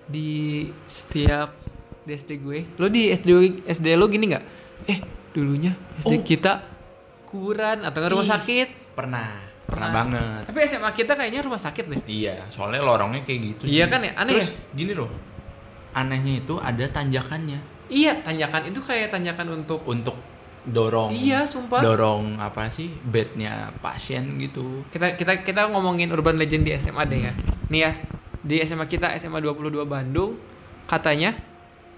di 0.04 0.30
setiap 0.84 1.56
di 2.02 2.12
SD 2.12 2.30
gue 2.38 2.58
lo 2.76 2.86
di 2.86 3.08
SD 3.08 3.28
SD 3.64 3.86
lo 3.94 4.06
gini 4.06 4.28
nggak 4.28 4.44
eh 4.86 4.98
dulunya 5.30 5.72
SD 5.96 6.12
Oh. 6.12 6.22
kita 6.22 6.52
kuburan 7.32 7.80
atau 7.80 7.98
nggak 7.98 8.12
rumah 8.12 8.22
Ih. 8.22 8.32
sakit 8.36 8.68
Pernah, 8.92 9.28
pernah, 9.64 9.88
Pernah. 9.88 9.90
banget. 9.90 10.42
tapi 10.46 10.58
SMA 10.62 10.90
kita 10.92 11.12
kayaknya 11.12 11.40
rumah 11.40 11.56
sakit 11.56 11.84
deh 11.88 12.00
Iya, 12.04 12.44
soalnya 12.46 12.84
lorongnya 12.84 13.24
kayak 13.24 13.40
gitu. 13.50 13.62
Iya 13.64 13.88
sih. 13.88 13.90
kan 13.90 14.00
ya? 14.02 14.12
Aneh 14.14 14.32
Terus 14.36 14.48
gini 14.70 14.92
loh, 14.92 15.08
anehnya 15.92 16.34
itu 16.38 16.54
ada 16.56 16.84
tanjakannya 16.86 17.58
iya 17.88 18.16
tanjakan 18.18 18.68
itu 18.68 18.80
kayak 18.80 19.08
tanjakan 19.08 19.48
untuk 19.54 19.80
untuk 19.84 20.16
dorong. 20.64 21.10
iya 21.10 21.42
sumpah 21.42 21.80
Dorong 21.80 22.38
apa 22.38 22.68
sih 22.68 22.88
bednya 23.02 23.68
pasien 23.78 24.36
gitu. 24.38 24.84
kita 24.88 25.12
kita 25.12 25.40
kita 25.40 25.68
ngomongin 25.68 26.08
urban 26.08 26.36
legend 26.36 26.64
di 26.64 26.72
SMA 26.74 27.04
deh 27.04 27.20
ya 27.22 27.32
nih 27.66 27.80
ya 27.82 27.92
di 28.40 28.56
SMA 28.60 28.86
kita 28.86 29.12
SMA 29.16 29.38
22 29.38 29.84
Bandung 29.84 30.40
katanya 30.84 31.36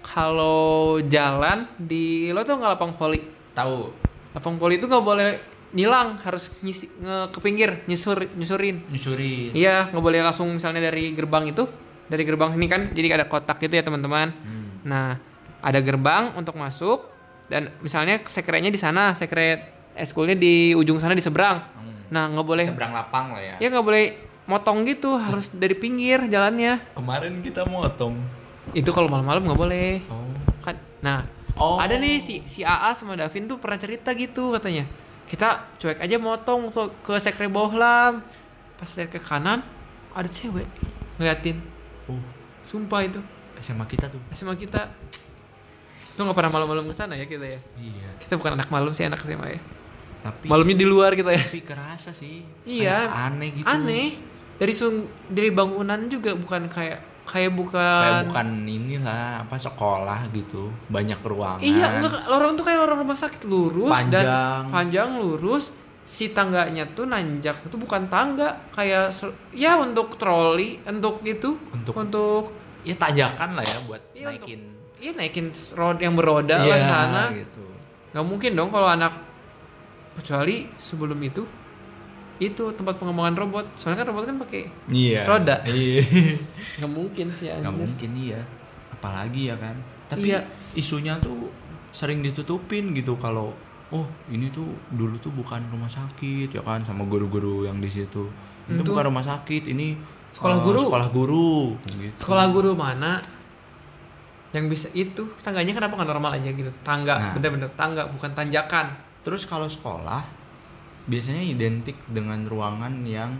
kalau 0.01 0.99
jalan 1.01 1.65
di 1.75 2.29
lo 2.29 2.41
tuh 2.41 2.55
nggak 2.55 2.71
lapang 2.71 2.91
voli 2.91 3.21
Tahu? 3.51 4.04
Lapang 4.35 4.59
voli 4.59 4.75
itu 4.77 4.85
nggak 4.85 5.05
boleh 5.05 5.29
nyilang 5.75 6.19
harus 6.23 6.51
nyisi, 6.63 6.87
nge, 6.99 7.35
ke 7.35 7.39
pinggir 7.43 7.83
nyusur 7.87 8.27
nyusurin 8.35 8.83
Nyusurin. 8.91 9.51
Iya, 9.51 9.91
nggak 9.91 10.03
boleh 10.03 10.19
langsung 10.23 10.51
misalnya 10.51 10.87
dari 10.91 11.11
gerbang 11.11 11.51
itu, 11.51 11.67
dari 12.07 12.23
gerbang 12.23 12.55
ini 12.55 12.67
kan, 12.67 12.81
jadi 12.95 13.19
ada 13.19 13.25
kotak 13.27 13.59
gitu 13.59 13.75
ya 13.75 13.83
teman-teman. 13.83 14.31
Hmm. 14.31 14.67
Nah, 14.87 15.19
ada 15.59 15.79
gerbang 15.83 16.31
untuk 16.39 16.55
masuk 16.55 17.11
dan 17.51 17.75
misalnya 17.83 18.23
sekretnya 18.23 18.71
di 18.71 18.79
sana, 18.79 19.11
sekret 19.15 19.71
eskulnya 19.95 20.35
di 20.35 20.71
ujung 20.75 20.99
sana 20.99 21.15
di 21.15 21.23
seberang. 21.23 21.59
Hmm. 21.75 22.07
Nah, 22.11 22.23
nggak 22.31 22.47
boleh, 22.47 22.65
Seberang 22.71 22.93
lapang 22.95 23.35
lah 23.35 23.43
ya. 23.43 23.55
ya 23.59 23.67
nggak 23.67 23.85
boleh 23.85 24.05
motong 24.47 24.85
gitu, 24.87 25.19
harus 25.19 25.51
dari 25.63 25.75
pinggir 25.75 26.23
jalannya. 26.31 26.95
Kemarin 26.95 27.43
kita 27.43 27.67
motong. 27.67 28.15
Itu 28.71 28.95
kalau 28.95 29.11
malam-malam 29.11 29.43
nggak 29.43 29.59
boleh. 29.59 29.89
Oh. 30.07 30.23
Kan, 30.63 30.79
nah, 31.03 31.27
Oh. 31.55 31.79
ada 31.79 31.95
nih 31.95 32.19
si 32.19 32.43
si 32.43 32.67
AA 32.67 32.91
sama 32.91 33.15
Davin 33.15 33.47
tuh 33.47 33.55
pernah 33.55 33.79
cerita 33.79 34.11
gitu 34.11 34.51
katanya. 34.51 34.83
Kita 35.25 35.63
cuek 35.79 36.03
aja 36.03 36.19
motong 36.19 36.69
untuk 36.69 36.91
ke 37.01 37.15
sekre 37.17 37.47
bohlam. 37.47 38.19
Pas 38.75 38.89
lihat 38.99 39.09
ke 39.09 39.23
kanan, 39.23 39.63
ada 40.11 40.27
cewek 40.27 40.67
ngeliatin. 41.15 41.63
Oh, 42.11 42.19
Sumpah 42.67 43.07
itu 43.07 43.23
SMA 43.63 43.87
kita 43.87 44.11
tuh. 44.11 44.19
SMA 44.35 44.53
kita 44.59 44.91
Lu 46.15 46.23
gak 46.23 46.37
pernah 46.37 46.51
malam-malam 46.51 46.87
ke 46.87 46.95
sana 46.95 47.19
ya 47.19 47.27
kita 47.27 47.43
ya 47.43 47.59
Iya. 47.75 48.07
Kita 48.23 48.39
bukan 48.39 48.55
anak 48.55 48.71
malam 48.71 48.95
sih 48.95 49.03
anak 49.03 49.19
SMA 49.27 49.59
ya 49.59 49.61
Tapi 50.23 50.47
Malamnya 50.47 50.75
di 50.79 50.87
luar 50.87 51.11
kita 51.11 51.35
ya 51.35 51.43
tapi 51.43 51.59
kerasa 51.63 52.15
sih. 52.15 52.43
Iya. 52.63 53.07
Kayak 53.07 53.19
aneh 53.31 53.49
gitu. 53.51 53.67
Aneh 53.67 54.07
Dari 54.55 54.71
sung 54.71 55.11
dari 55.27 55.51
bangunan 55.51 56.07
juga 56.07 56.31
bukan 56.39 56.71
kayak 56.71 57.14
Kayak 57.25 57.51
bukan 57.51 57.81
Kayak 57.99 58.21
bukan 58.29 58.47
inilah 58.63 59.25
apa 59.41 59.55
sekolah 59.55 60.19
gitu. 60.29 60.69
Banyak 60.87 61.19
ruangan. 61.19 61.59
Iya 61.59 61.97
enggak 61.97 62.25
lorong 62.25 62.53
tuh 62.53 62.63
kayak 62.63 62.79
lorong 62.81 62.99
rumah 63.01 63.17
sakit 63.17 63.41
lurus 63.43 63.89
Panjang. 63.89 64.21
dan 64.21 64.61
panjang 64.69 65.09
lurus 65.17 65.73
si 66.01 66.29
tangganya 66.29 66.85
tuh 66.87 67.05
nanjak 67.05 67.57
itu 67.59 67.75
bukan 67.75 68.05
tangga 68.05 68.69
kayak 68.69 69.09
ya 69.51 69.73
untuk 69.75 70.13
troli 70.15 70.77
untuk 70.83 71.19
gitu 71.21 71.57
Untuk- 71.71 71.97
untuk 71.97 72.53
ya 72.81 72.93
tanjakan 72.93 73.57
lah 73.57 73.65
ya 73.65 73.77
buat 73.83 74.01
Iya, 74.13 74.29
untuk- 74.31 74.45
naikin 74.45 74.61
Iya 74.95 75.11
naikin 75.11 75.45
roda 75.73 75.97
yang 75.99 76.13
beroda 76.13 76.55
lah 76.55 76.67
Iya, 76.67 76.77
ke 76.77 76.85
sana. 76.85 77.23
gitu 77.33 77.65
Nggak 78.13 78.21
mungkin 78.23 78.51
dong 78.53 78.69
kalau 78.69 78.85
anak 78.87 79.13
kecuali 80.13 80.69
sebelum 80.75 81.17
itu 81.19 81.41
itu 82.37 82.63
tempat 82.71 82.95
pengembangan 82.95 83.35
robot. 83.37 83.65
Soalnya 83.73 84.03
kan 84.03 84.07
robot 84.09 84.23
kan 84.25 84.35
pakai 84.39 84.61
iya 84.87 85.23
Roda. 85.23 85.63
iya 85.71 86.03
nggak 86.77 86.89
mungkin 86.89 87.27
sih 87.29 87.47
nggak 87.47 87.71
mungkin 87.71 88.09
iya 88.13 88.41
apalagi 88.89 89.47
ya 89.47 89.55
kan 89.55 89.75
tapi 90.05 90.29
Iya. 90.29 90.43
isunya 90.73 91.15
tuh 91.17 91.47
sering 91.89 92.19
ditutupin 92.19 92.91
gitu 92.91 93.15
kalau 93.15 93.55
oh 93.87 94.03
ini 94.27 94.49
tuh 94.49 94.65
dulu 94.89 95.15
tuh 95.17 95.31
bukan 95.31 95.61
rumah 95.67 95.87
sakit 95.87 96.49
ya 96.49 96.61
kan 96.61 96.81
sama 96.81 97.03
guru-guru 97.03 97.63
yang 97.63 97.77
di 97.77 97.87
situ 97.87 98.27
itu 98.65 98.75
Itu- 98.75 98.87
bukan 98.87 99.07
rumah 99.07 99.21
sakit 99.21 99.69
ini 99.69 99.95
Sekolah 100.29 100.57
eh, 100.57 100.61
guru. 100.61 100.79
sekolah 100.81 101.07
guru 101.09 101.53
gitu. 101.95 102.15
Sekolah 102.19 102.45
guru 102.49 102.71
mana 102.73 103.23
yang 104.51 104.67
bisa 104.67 104.87
itu 104.91 105.23
tangganya 105.39 105.71
kenapa 105.71 105.95
nggak 105.95 106.09
normal 106.09 106.31
aja 106.33 106.47
gitu? 106.49 106.71
Tangga, 106.81 107.15
Nah. 107.15 107.31
bener-bener 107.35 107.71
tangga 107.73 108.07
bukan 108.07 108.31
tanjakan. 108.31 108.91
terus 109.21 109.41
kalau 109.43 109.65
sekolah 109.65 110.21
biasanya 111.05 111.41
identik 111.41 111.97
dengan 112.05 112.43
ruangan 112.43 113.01
yang 113.01 113.37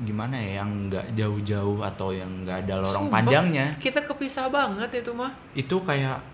gimana 0.00 0.32
ya 0.34 0.62
yang 0.62 0.88
nggak 0.88 1.12
jauh-jauh 1.12 1.82
atau 1.82 2.08
yang 2.10 2.30
nggak 2.40 2.64
ada 2.64 2.74
lorong 2.78 3.04
Sumpah, 3.04 3.20
panjangnya 3.20 3.66
Kita 3.76 4.00
kepisah 4.00 4.48
banget 4.48 4.90
itu 4.96 5.12
mah. 5.12 5.34
itu 5.52 5.76
kayak 5.78 6.24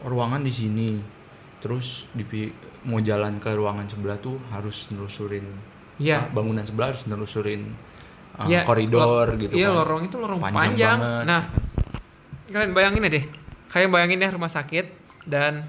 ruangan 0.00 0.40
di 0.40 0.50
sini 0.50 0.90
terus 1.58 2.06
di 2.12 2.24
mau 2.82 2.96
jalan 2.98 3.36
ke 3.36 3.50
ruangan 3.50 3.84
sebelah 3.84 4.16
tuh 4.16 4.38
harus 4.48 4.88
nelusurin 4.90 5.44
Iya. 5.98 6.16
ah, 6.18 6.24
bangunan 6.30 6.62
sebelah 6.62 6.88
harus 6.88 7.04
nelusurin 7.04 7.68
ah, 8.32 8.46
Iya, 8.46 8.64
koridor 8.64 9.04
lo- 9.26 9.36
gitu 9.38 9.52
Iya, 9.54 9.68
kan 9.68 9.76
lorong 9.76 10.02
itu 10.02 10.16
lorong 10.16 10.40
Panjang 10.40 10.56
panjang. 10.72 10.96
banget. 10.96 11.24
Nah, 11.26 11.42
kalian 12.48 12.72
bayangin 12.72 13.02
ya 13.02 13.10
deh. 13.10 13.24
Kalian 13.68 13.90
bayangin 13.90 14.18
ya 14.18 14.28
rumah 14.30 14.48
sakit 14.48 14.86
dan 15.24 15.66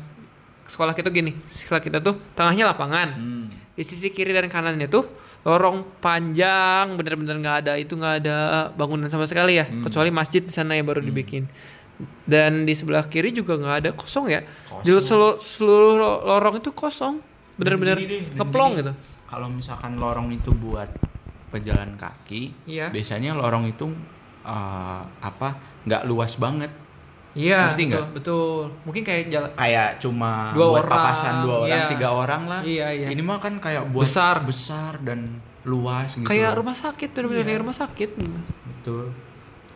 sekolah 0.71 0.93
kita 0.93 1.09
gini. 1.09 1.35
Sekolah 1.43 1.79
kita 1.79 1.99
tuh 1.99 2.15
tengahnya 2.31 2.63
lapangan. 2.65 3.07
Hmm. 3.11 3.45
Di 3.71 3.83
sisi 3.83 4.07
kiri 4.07 4.31
dan 4.31 4.47
kanannya 4.47 4.87
tuh 4.87 5.03
lorong 5.41 5.99
panjang, 5.99 6.95
bener-bener 6.95 7.35
nggak 7.35 7.57
ada 7.61 7.73
itu 7.75 7.91
nggak 7.91 8.15
ada 8.19 8.37
bangunan 8.71 9.07
sama 9.07 9.25
sekali 9.25 9.57
ya, 9.57 9.65
Hmm. 9.65 9.83
kecuali 9.83 10.07
masjid 10.09 10.39
di 10.39 10.49
sana 10.49 10.73
yang 10.73 10.85
baru 10.85 11.01
dibikin. 11.01 11.49
Dan 12.23 12.63
di 12.63 12.71
sebelah 12.71 13.03
kiri 13.03 13.29
juga 13.29 13.55
nggak 13.55 13.75
ada 13.77 13.89
kosong 13.91 14.25
ya. 14.27 14.41
Kosong. 14.65 14.81
Di 14.81 14.91
seluruh, 14.97 15.35
seluruh 15.37 15.93
lo- 15.95 16.21
lorong 16.25 16.57
itu 16.57 16.69
kosong, 16.71 17.19
bener-bener 17.53 17.97
ngeplong 18.33 18.71
gitu. 18.75 18.93
kalau 19.27 19.47
misalkan 19.47 19.95
lorong 19.95 20.27
itu 20.29 20.51
buat 20.51 20.91
pejalan 21.47 21.95
kaki 21.95 22.51
Iya. 22.65 22.89
biasanya 22.89 23.31
lorong 23.31 23.63
itu 23.65 23.87
ah, 24.41 25.03
apa 25.19 25.55
nggak 25.83 26.03
luas 26.03 26.35
banget 26.35 26.67
Iya, 27.31 27.71
Ngerti 27.71 27.83
betul, 27.87 28.05
betul. 28.11 28.61
Mungkin 28.83 29.01
kayak 29.01 29.23
jalan 29.27 29.49
kayak 29.55 29.89
cuma 29.97 30.51
Dua 30.51 30.65
buat 30.67 30.83
orang, 30.83 30.91
papasan 30.91 31.33
dua 31.41 31.55
orang 31.63 31.79
iya. 31.79 31.87
tiga 31.87 32.07
orang 32.11 32.41
lah 32.43 32.61
Iya, 32.61 32.87
iya. 32.91 33.07
ini 33.07 33.21
mah 33.21 33.39
kan 33.39 33.55
kayak 33.57 33.87
buat 33.87 34.03
Besar. 34.03 34.43
besar 34.43 34.99
dan 34.99 35.39
luas 35.63 36.11
gitu 36.11 36.25
kayak 36.25 36.57
rumah 36.57 36.73
sakit 36.73 37.09
bener-bener 37.13 37.47
Iya. 37.47 37.59
rumah 37.59 37.71
sakit. 37.73 38.09
Betul. 38.67 39.15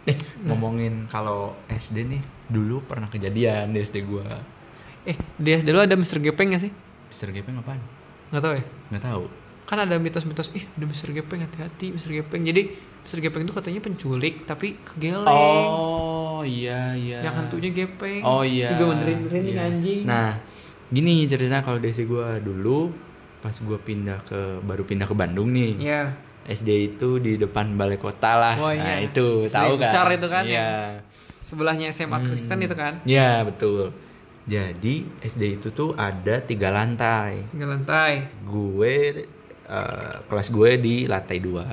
Eh, 0.03 0.17
ngomongin 0.43 1.07
kalau 1.07 1.55
SD 1.65 2.05
nih, 2.05 2.21
dulu 2.45 2.83
pernah 2.83 3.07
kejadian 3.07 3.71
di 3.71 3.79
SD 3.79 4.03
gua. 4.03 4.27
Eh, 5.01 5.15
di 5.35 5.49
SD 5.49 5.69
lu 5.69 5.79
ada 5.79 5.95
Mr. 5.95 6.19
Gepeng 6.19 6.51
gak 6.51 6.61
sih? 6.61 6.73
Mister 7.07 7.29
Gepeng 7.29 7.55
apaan? 7.55 7.79
Nggak 8.29 8.41
tahu 8.41 8.53
ya? 8.53 8.63
Nggak 8.91 9.03
tahu. 9.05 9.23
Kan 9.63 9.77
ada 9.79 9.95
mitos-mitos, 9.95 10.51
ih 10.51 10.65
ada 10.67 10.83
Mr. 10.83 11.09
Gepeng 11.11 11.39
hati-hati 11.39 11.95
Mr. 11.95 12.11
Gepeng. 12.11 12.43
Jadi 12.43 12.75
Mr. 13.05 13.21
Gepeng 13.21 13.45
itu 13.45 13.53
katanya 13.53 13.79
penculik 13.79 14.43
tapi 14.43 14.81
kegeleng. 14.83 15.29
Oh, 15.29 16.41
iya 16.41 16.91
iya. 16.91 17.21
Yang 17.21 17.35
hantunya 17.37 17.69
Gepeng. 17.71 18.21
Oh 18.21 18.41
iya. 18.41 18.73
Juga 18.73 18.85
benerin-benerin 18.91 19.43
Iya. 19.45 19.61
anjing. 19.63 20.01
Nah, 20.03 20.41
gini 20.87 21.23
cerita 21.23 21.61
kalau 21.61 21.77
di 21.77 21.87
SD 21.87 22.03
gua 22.03 22.37
dulu 22.37 22.89
pas 23.39 23.53
gua 23.59 23.77
pindah 23.77 24.19
ke 24.21 24.39
baru 24.59 24.81
pindah 24.81 25.05
ke 25.05 25.13
Bandung 25.13 25.49
nih. 25.49 25.73
Iya. 25.79 26.01
SD 26.45 26.69
itu 26.91 27.17
di 27.17 27.37
depan 27.37 27.73
balai 27.73 27.97
kota 27.97 28.33
lah. 28.35 28.55
Oh, 28.55 28.69
Nah, 28.69 28.77
iya. 28.95 29.01
itu 29.01 29.45
SD 29.45 29.53
tahu 29.55 29.71
kan? 29.71 29.81
besar 29.81 30.05
itu 30.09 30.27
kan, 30.27 30.43
Iya. 30.43 30.69
Sebelahnya 31.37 31.85
SMA 31.87 32.17
Hmm. 32.17 32.25
Kristen 32.25 32.57
itu 32.59 32.73
kan. 32.73 33.01
Iya, 33.03 33.45
betul. 33.45 33.93
Jadi 34.43 35.05
SD 35.19 35.43
itu 35.55 35.69
tuh 35.69 35.93
ada 35.93 36.37
tiga 36.39 36.69
lantai. 36.69 37.45
Tinggal 37.47 37.69
lantai. 37.71 38.29
gue 38.41 39.25
eh, 39.65 40.15
kelas 40.23 40.49
gue 40.49 40.71
di 40.75 40.95
lantai 41.05 41.37
dua 41.39 41.65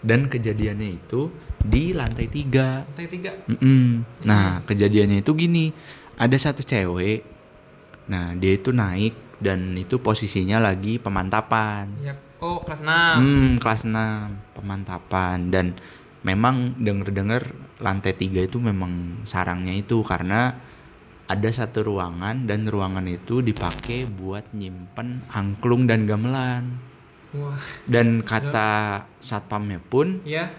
dan 0.00 0.26
kejadiannya 0.26 0.96
itu 0.96 1.28
di 1.60 1.92
lantai 1.92 2.26
tiga 2.26 2.88
Lantai 2.88 3.08
tiga. 3.08 3.30
Mm-mm. 3.46 4.04
nah 4.24 4.64
kejadiannya 4.64 5.20
itu 5.20 5.32
gini 5.36 5.72
ada 6.16 6.36
satu 6.36 6.64
cewek 6.64 7.20
nah 8.08 8.32
dia 8.34 8.56
itu 8.56 8.72
naik 8.72 9.12
dan 9.40 9.76
itu 9.76 10.00
posisinya 10.00 10.60
lagi 10.60 10.96
pemantapan 10.96 11.88
Iya. 12.00 12.14
Oh, 12.40 12.64
kelas 12.64 12.80
6. 12.80 13.20
hmm 13.20 13.50
kelas 13.60 13.84
6 13.84 14.56
pemantapan 14.56 15.52
dan 15.52 15.76
memang 16.20 16.72
denger-dengar 16.76 17.52
lantai 17.80 18.16
tiga 18.16 18.40
itu 18.40 18.56
memang 18.56 19.20
sarangnya 19.24 19.76
itu 19.76 20.00
karena 20.00 20.56
ada 21.28 21.48
satu 21.48 21.86
ruangan 21.86 22.48
dan 22.48 22.66
ruangan 22.66 23.04
itu 23.06 23.40
dipakai 23.40 24.04
buat 24.04 24.50
nyimpen 24.50 25.22
angklung 25.30 25.84
dan 25.86 26.04
gamelan 26.04 26.80
Wah, 27.30 27.54
dan 27.86 28.20
kata 28.20 28.68
satpamnya 29.16 29.78
pun 29.78 30.18
iya. 30.22 30.50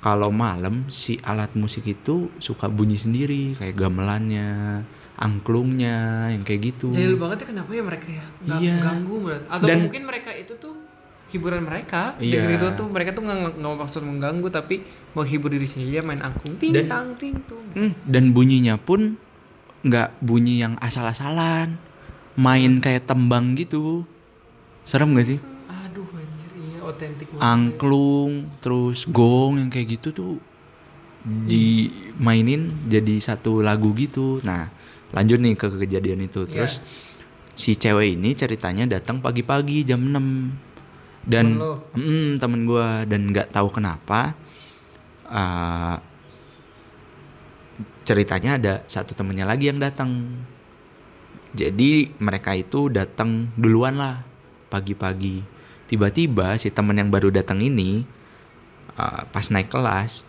kalau 0.00 0.32
malam 0.32 0.88
si 0.88 1.20
alat 1.20 1.52
musik 1.52 1.84
itu 1.84 2.32
suka 2.38 2.66
bunyi 2.66 2.96
sendiri 2.96 3.52
kayak 3.52 3.76
gamelannya, 3.76 4.80
angklungnya 5.14 5.96
yang 6.32 6.40
kayak 6.40 6.72
gitu. 6.72 6.88
Jahil 6.88 7.20
banget 7.20 7.44
ya 7.44 7.46
kenapa 7.52 7.70
ya 7.70 7.82
mereka 7.84 8.08
ya? 8.08 8.24
Nggak 8.40 8.60
Iya. 8.60 8.74
ganggu. 8.80 9.16
Atau 9.44 9.66
Dan- 9.68 9.82
mungkin 9.84 10.02
mereka 10.08 10.30
itu 10.32 10.52
tuh 10.56 10.74
hiburan 11.30 11.62
mereka. 11.62 12.16
Iya. 12.16 12.42
Dengan 12.42 12.50
itu 12.56 12.66
tuh 12.74 12.86
mereka 12.88 13.10
tuh 13.12 13.22
nggak 13.22 13.60
nggak 13.60 13.76
maksud 13.76 14.02
mengganggu 14.02 14.48
tapi 14.48 14.74
menghibur 15.12 15.52
diri 15.52 15.68
sendiri 15.68 16.00
ya 16.00 16.02
main 16.02 16.18
angklung 16.18 16.56
ting 16.56 16.72
Dan- 16.72 16.88
tang 16.88 17.08
ting 17.14 17.36
tung. 17.44 17.60
Hmm, 17.76 17.92
dan 18.02 18.32
bunyinya 18.32 18.80
pun 18.80 19.20
nggak 19.80 20.16
bunyi 20.20 20.60
yang 20.60 20.80
asal-asalan, 20.80 21.76
main 22.34 22.80
kayak 22.80 23.04
tembang 23.04 23.52
gitu. 23.52 24.08
Serem 24.82 25.12
gak 25.12 25.28
sih? 25.28 25.40
Otentik 26.90 27.26
banget. 27.30 27.42
Angklung, 27.42 28.32
terus 28.58 29.06
gong 29.06 29.62
yang 29.62 29.70
kayak 29.70 30.00
gitu 30.00 30.08
tuh 30.10 30.34
dimainin 31.24 32.72
jadi 32.88 33.20
satu 33.20 33.60
lagu 33.60 33.92
gitu. 33.94 34.40
Nah, 34.42 34.72
lanjut 35.12 35.38
nih 35.38 35.54
ke 35.54 35.68
kejadian 35.68 36.24
itu. 36.24 36.48
Iya. 36.48 36.64
Terus 36.64 36.74
si 37.52 37.76
cewek 37.76 38.16
ini 38.16 38.32
ceritanya 38.32 38.88
datang 38.88 39.20
pagi-pagi 39.20 39.84
jam 39.84 40.00
6 40.00 40.16
dan 41.28 41.60
Temen? 41.60 41.76
Mm, 41.92 42.28
temen 42.40 42.60
gue 42.64 42.88
dan 43.04 43.20
nggak 43.28 43.52
tahu 43.52 43.68
kenapa 43.68 44.32
uh, 45.28 46.00
ceritanya 48.08 48.56
ada 48.56 48.74
satu 48.88 49.12
temennya 49.12 49.44
lagi 49.44 49.68
yang 49.68 49.78
datang. 49.78 50.40
Jadi 51.52 52.14
mereka 52.22 52.54
itu 52.54 52.88
datang 52.88 53.52
duluan 53.58 53.98
lah 53.98 54.22
pagi-pagi. 54.72 55.59
Tiba-tiba 55.90 56.54
si 56.54 56.70
temen 56.70 56.94
yang 56.94 57.10
baru 57.10 57.28
datang 57.28 57.58
ini 57.58 58.06
uh, 58.94 59.26
pas 59.26 59.42
naik 59.44 59.68
kelas 59.68 60.22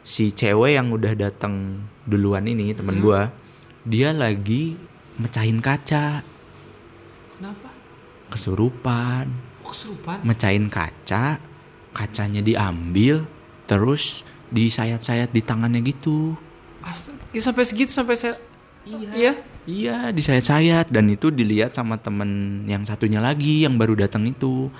si 0.00 0.30
cewek 0.30 0.78
yang 0.78 0.88
udah 0.88 1.12
datang 1.12 1.82
duluan 2.04 2.46
ini 2.46 2.70
temen 2.70 2.96
Hmm. 2.96 3.04
gua 3.04 3.20
dia 3.82 4.14
lagi 4.14 4.78
mecahin 5.16 5.58
kaca 5.58 6.22
Kenapa? 7.34 7.68
kesurupan 8.30 9.26
Oh, 9.60 9.68
kesurupan. 9.68 10.22
mecahin 10.22 10.70
kaca 10.70 11.42
kacanya 11.90 12.40
diambil 12.40 13.26
terus 13.66 14.22
disayat-sayat 14.48 15.28
di 15.28 15.42
tangannya 15.42 15.82
gitu 15.82 16.38
Astaga. 16.80 17.18
Ya, 17.30 17.40
sampai 17.40 17.64
segitu 17.66 17.90
sampai 17.90 18.14
saya 18.14 18.34
Iya. 18.80 19.36
iya 19.68 19.96
disayat-sayat 20.08 20.88
dan 20.88 21.04
itu 21.06 21.28
dilihat 21.28 21.76
sama 21.76 22.00
temen 22.00 22.64
yang 22.64 22.80
satunya 22.82 23.20
lagi 23.20 23.62
yang 23.62 23.76
baru 23.76 23.92
datang 23.94 24.24
itu 24.24 24.72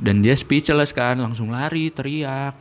dan 0.00 0.24
dia 0.24 0.32
speechless 0.32 0.90
kan 0.90 1.20
langsung 1.20 1.52
lari 1.52 1.92
teriak 1.92 2.56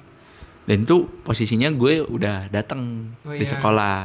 dan 0.68 0.84
itu 0.84 1.08
posisinya 1.24 1.72
gue 1.72 2.04
udah 2.04 2.46
datang 2.48 3.16
Oh, 3.24 3.32
di 3.32 3.42
iya. 3.42 3.50
sekolah 3.50 4.00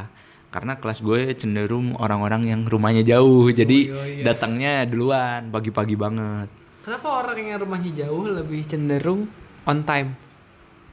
karena 0.49 0.79
kelas 0.79 1.03
gue 1.03 1.35
cenderung 1.35 1.99
orang-orang 1.99 2.47
yang 2.47 2.61
rumahnya 2.63 3.03
jauh 3.03 3.51
jadi 3.51 3.79
iya, 3.85 4.03
iya. 4.07 4.23
datangnya 4.23 4.87
duluan 4.87 5.51
pagi-pagi 5.51 5.93
banget 5.93 6.47
Kenapa 6.81 7.25
orang 7.25 7.41
yang 7.41 7.57
rumahnya 7.59 7.91
jauh 7.97 8.29
lebih 8.29 8.61
cenderung 8.63 9.27
on 9.63 9.81
time? 9.83 10.15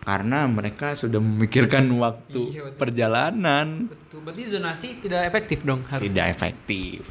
karena 0.03 0.51
mereka 0.51 0.99
sudah 0.99 1.23
memikirkan 1.23 1.87
waktu 1.95 2.43
Iya, 2.51 2.63
betul. 2.67 2.75
perjalanan 2.77 3.87
Betul. 3.87 4.19
Berarti 4.27 4.43
zonasi 4.51 4.89
tidak 4.99 5.31
efektif 5.31 5.63
dong 5.63 5.87
harus. 5.87 6.03
tidak 6.03 6.27
efektif 6.29 7.07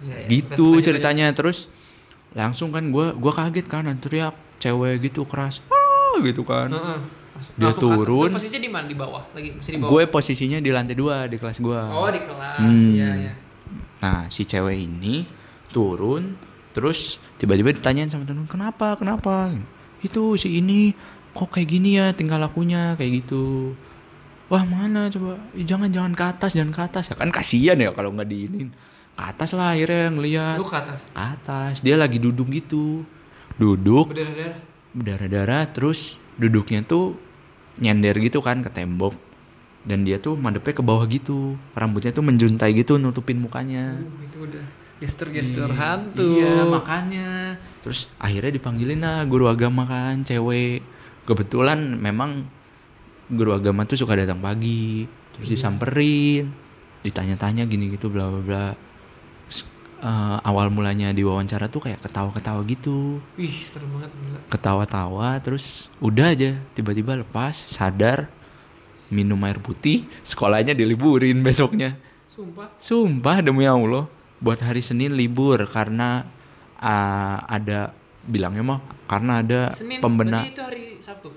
Iya, 0.00 0.16
iya. 0.16 0.26
gitu 0.32 0.80
ceritanya 0.80 1.28
terus 1.30 1.68
langsung 2.32 2.72
kan 2.72 2.88
gue 2.88 3.12
gua 3.12 3.32
kaget 3.36 3.68
kan 3.68 3.84
teriak 3.94 4.32
cewek 4.62 5.02
gitu 5.02 5.24
keras 5.24 5.58
ah 5.66 6.16
gitu 6.20 6.42
kan. 6.42 6.70
Heeh. 6.70 6.98
Masuk- 7.32 7.56
Dia 7.56 7.68
atas. 7.68 7.80
turun. 7.80 8.30
Posisinya 8.30 8.60
di 8.60 8.70
mana 8.70 8.86
di 8.86 8.94
bawah 8.94 9.22
lagi 9.28 9.50
masih 9.52 9.70
di 9.70 9.78
bawah 9.78 9.90
gue 9.90 10.02
posisinya 10.06 10.58
di 10.58 10.70
lantai 10.70 10.94
dua 10.94 11.26
di 11.26 11.36
kelas 11.36 11.58
gue 11.58 11.80
oh 11.82 12.06
di 12.08 12.20
kelas 12.20 12.56
Hmm. 12.56 12.92
iya 12.92 13.10
iya 13.18 13.32
Nah, 13.98 14.26
si 14.26 14.42
cewek 14.42 14.78
ini 14.80 15.22
turun, 15.68 16.34
terus 16.72 16.98
tiba-tiba 17.36 17.70
ditanyain 17.70 18.06
sama 18.06 18.22
temen, 18.22 18.44
kenapa, 18.44 18.94
kenapa? 18.94 19.54
Itu 19.98 20.34
si 20.34 20.58
ini 20.58 20.90
kok 21.30 21.48
kayak 21.48 21.68
gini 21.68 21.96
ya 21.96 22.10
tingkah 22.10 22.34
lakunya 22.36 22.92
kayak 22.92 23.22
gitu. 23.22 23.72
Wah 24.48 24.62
mana 24.62 25.06
coba, 25.08 25.38
Ih, 25.52 25.62
jangan 25.62 25.86
jangan 25.88 26.12
ke 26.12 26.24
atas, 26.26 26.50
jangan 26.52 26.70
ke 26.70 26.82
atas 26.82 27.04
ya 27.06 27.14
kan 27.14 27.30
kasihan 27.30 27.78
ya 27.78 27.88
kalau 27.90 28.10
nggak 28.10 28.26
diinin. 28.26 28.74
Ke 29.12 29.22
atas 29.24 29.54
lah 29.54 29.72
akhirnya 29.72 30.10
ngeliat. 30.10 30.56
lu 30.56 30.66
ke 30.66 30.76
atas 30.76 31.00
Ke 31.08 31.22
atas, 31.30 31.74
dia 31.78 31.94
lagi 31.94 32.18
duduk 32.18 32.50
gitu, 32.50 33.06
duduk 33.62 34.10
berdarah 34.10 34.34
darah 34.34 34.72
berdarah-darah, 34.92 35.62
terus 35.72 36.20
duduknya 36.36 36.84
tuh 36.84 37.16
nyender 37.80 38.16
gitu 38.20 38.44
kan 38.44 38.60
ke 38.60 38.68
tembok. 38.68 39.16
Dan 39.82 40.06
dia 40.06 40.22
tuh 40.22 40.38
madepnya 40.38 40.78
ke 40.78 40.84
bawah 40.84 41.02
gitu, 41.10 41.58
rambutnya 41.74 42.14
tuh 42.14 42.22
menjuntai 42.22 42.70
gitu 42.70 43.02
nutupin 43.02 43.42
mukanya. 43.42 43.98
uh, 43.98 44.22
itu 44.22 44.38
udah 44.46 44.64
gestur-gestur 45.02 45.74
hantu 45.74 46.38
Iya 46.38 46.62
makanya. 46.70 47.58
Terus 47.82 48.06
akhirnya 48.22 48.54
dipanggilin 48.54 49.02
lah 49.02 49.26
guru 49.26 49.50
agama 49.50 49.82
kan 49.82 50.22
cewek. 50.22 50.86
Kebetulan 51.26 51.98
memang 51.98 52.46
guru 53.26 53.58
agama 53.58 53.82
tuh 53.82 53.98
suka 53.98 54.14
datang 54.14 54.38
pagi. 54.38 55.10
Terus 55.34 55.48
disamperin, 55.50 56.52
ditanya-tanya 57.02 57.66
gini 57.66 57.90
gitu 57.90 58.06
bla 58.06 58.30
bla 58.30 58.42
bla. 58.44 58.66
Eh, 60.02 60.38
awal 60.42 60.66
mulanya 60.74 61.14
di 61.14 61.22
wawancara 61.22 61.70
tuh 61.70 61.86
kayak 61.86 62.02
ketawa-ketawa 62.02 62.58
gitu. 62.66 63.22
Wih, 63.38 63.54
serem 63.62 63.86
banget 63.94 64.10
gila. 64.18 64.40
Ketawa-tawa 64.50 65.38
terus 65.38 65.94
udah 66.02 66.34
aja 66.34 66.58
tiba-tiba 66.74 67.14
lepas 67.22 67.54
sadar 67.54 68.26
minum 69.14 69.38
air 69.46 69.62
putih 69.62 70.02
sekolahnya 70.26 70.74
diliburin 70.74 71.38
besoknya. 71.46 71.94
Sumpah. 72.26 72.74
Sumpah 72.82 73.46
demi 73.46 73.62
Allah, 73.62 74.10
buat 74.42 74.58
hari 74.58 74.82
Senin 74.82 75.14
libur 75.14 75.62
karena 75.70 76.26
ah, 76.82 77.46
ada 77.46 77.94
bilangnya 78.26 78.66
mah 78.66 78.80
karena 79.06 79.38
ada 79.38 79.70
Senin. 79.70 80.02
itu 80.02 80.62
hari 80.66 80.98
Sabtu. 80.98 81.30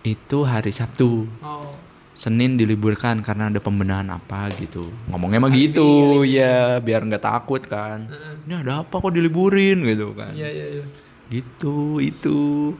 itu 0.00 0.38
hari 0.48 0.72
Sabtu. 0.72 1.28
Oh. 1.44 1.76
Senin 2.14 2.54
diliburkan 2.54 3.26
karena 3.26 3.50
ada 3.50 3.58
pembenahan 3.58 4.06
apa 4.06 4.46
gitu. 4.54 4.86
Ngomongnya 5.10 5.42
mah 5.42 5.50
gitu, 5.50 6.22
ya 6.22 6.78
biar 6.78 7.02
nggak 7.02 7.26
takut 7.26 7.58
kan. 7.66 8.06
Heeh. 8.06 8.34
Ini 8.46 8.54
ada 8.62 8.86
apa 8.86 9.02
kok 9.02 9.10
diliburin 9.10 9.82
gitu 9.82 10.14
kan. 10.14 10.30
Iya, 10.30 10.46
iya, 10.46 10.66
iya. 10.78 10.84
Gitu, 11.26 11.98
itu. 11.98 12.70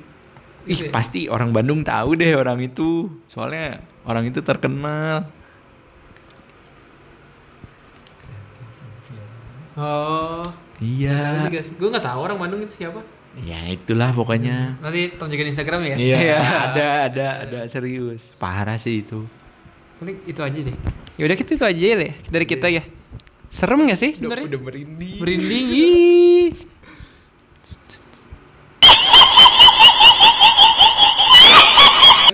Ih, 0.64 0.88
pasti 0.94 1.26
orang 1.26 1.50
Bandung 1.50 1.82
tahu 1.82 2.14
deh 2.14 2.30
orang 2.38 2.62
itu. 2.62 3.10
Soalnya 3.26 3.82
orang 4.06 4.30
itu 4.30 4.38
terkenal. 4.38 5.26
Oh. 9.74 10.46
Iya. 10.78 11.50
Gue 11.50 11.88
gak 11.90 12.06
tahu 12.06 12.20
orang 12.22 12.38
Bandung 12.38 12.62
itu 12.62 12.86
siapa. 12.86 13.02
Ya 13.42 13.66
itulah 13.66 14.14
pokoknya. 14.14 14.78
Nanti 14.78 15.10
tunjukin 15.18 15.50
Instagram 15.50 15.82
ya. 15.90 15.96
Iya, 15.98 16.38
ada 16.70 16.86
ada 17.10 17.26
ada 17.42 17.58
serius. 17.66 18.30
Parah 18.38 18.78
sih 18.78 19.02
itu. 19.02 19.26
Paling 19.98 20.22
itu 20.22 20.38
aja 20.38 20.58
deh. 20.58 20.76
Ya 21.18 21.22
udah 21.26 21.36
kita 21.38 21.58
itu 21.58 21.64
aja 21.66 21.82
ya 21.82 21.96
Le, 21.98 22.10
dari 22.30 22.46
kita 22.46 22.70
ya. 22.70 22.86
Serem 23.50 23.86
gak 23.86 23.98
sih 23.98 24.14
sebenarnya? 24.14 24.50
merinding. 24.50 25.18
Merinding. 25.22 25.66
ih. 25.82 26.50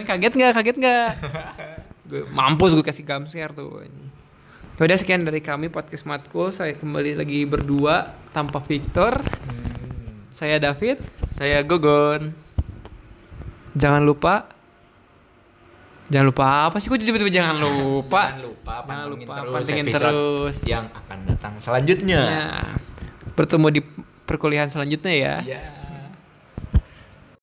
Ini 0.01 0.05
kaget 0.05 0.33
nggak? 0.37 0.53
Kaget 0.57 0.77
nggak? 0.81 1.11
gue 2.11 2.27
mampus 2.35 2.75
gue 2.75 2.83
kasih 2.83 3.07
gamshare 3.07 3.55
tuh. 3.55 3.87
Ya 4.81 4.81
udah 4.81 4.97
sekian 4.97 5.23
dari 5.23 5.45
kami 5.45 5.69
podcast 5.69 6.09
Matkul. 6.09 6.51
Saya 6.51 6.73
kembali 6.73 7.21
lagi 7.21 7.45
berdua 7.45 8.17
tanpa 8.33 8.65
Victor. 8.65 9.21
Saya 10.31 10.63
David. 10.63 11.03
Saya 11.35 11.63
Gogon. 11.67 12.31
Jangan 13.75 14.03
lupa. 14.03 14.47
Jangan 16.11 16.27
lupa 16.27 16.45
apa 16.67 16.77
sih? 16.83 16.91
Kok 16.91 16.99
tiba-tiba 16.99 17.31
jangan 17.31 17.59
lupa? 17.59 18.35
Jangan 18.35 18.43
lupa 18.43 18.75
Jangan 18.83 19.07
lupa 19.07 19.33
terus 19.39 19.55
pantengin 19.55 19.87
terus. 19.95 20.57
yang 20.67 20.87
akan 20.91 21.19
datang 21.27 21.55
selanjutnya. 21.63 22.21
Ya. 22.27 22.47
Bertemu 23.39 23.67
di 23.71 23.81
perkuliahan 24.27 24.71
selanjutnya 24.71 25.15
ya. 25.15 25.35
Iya. 25.47 25.63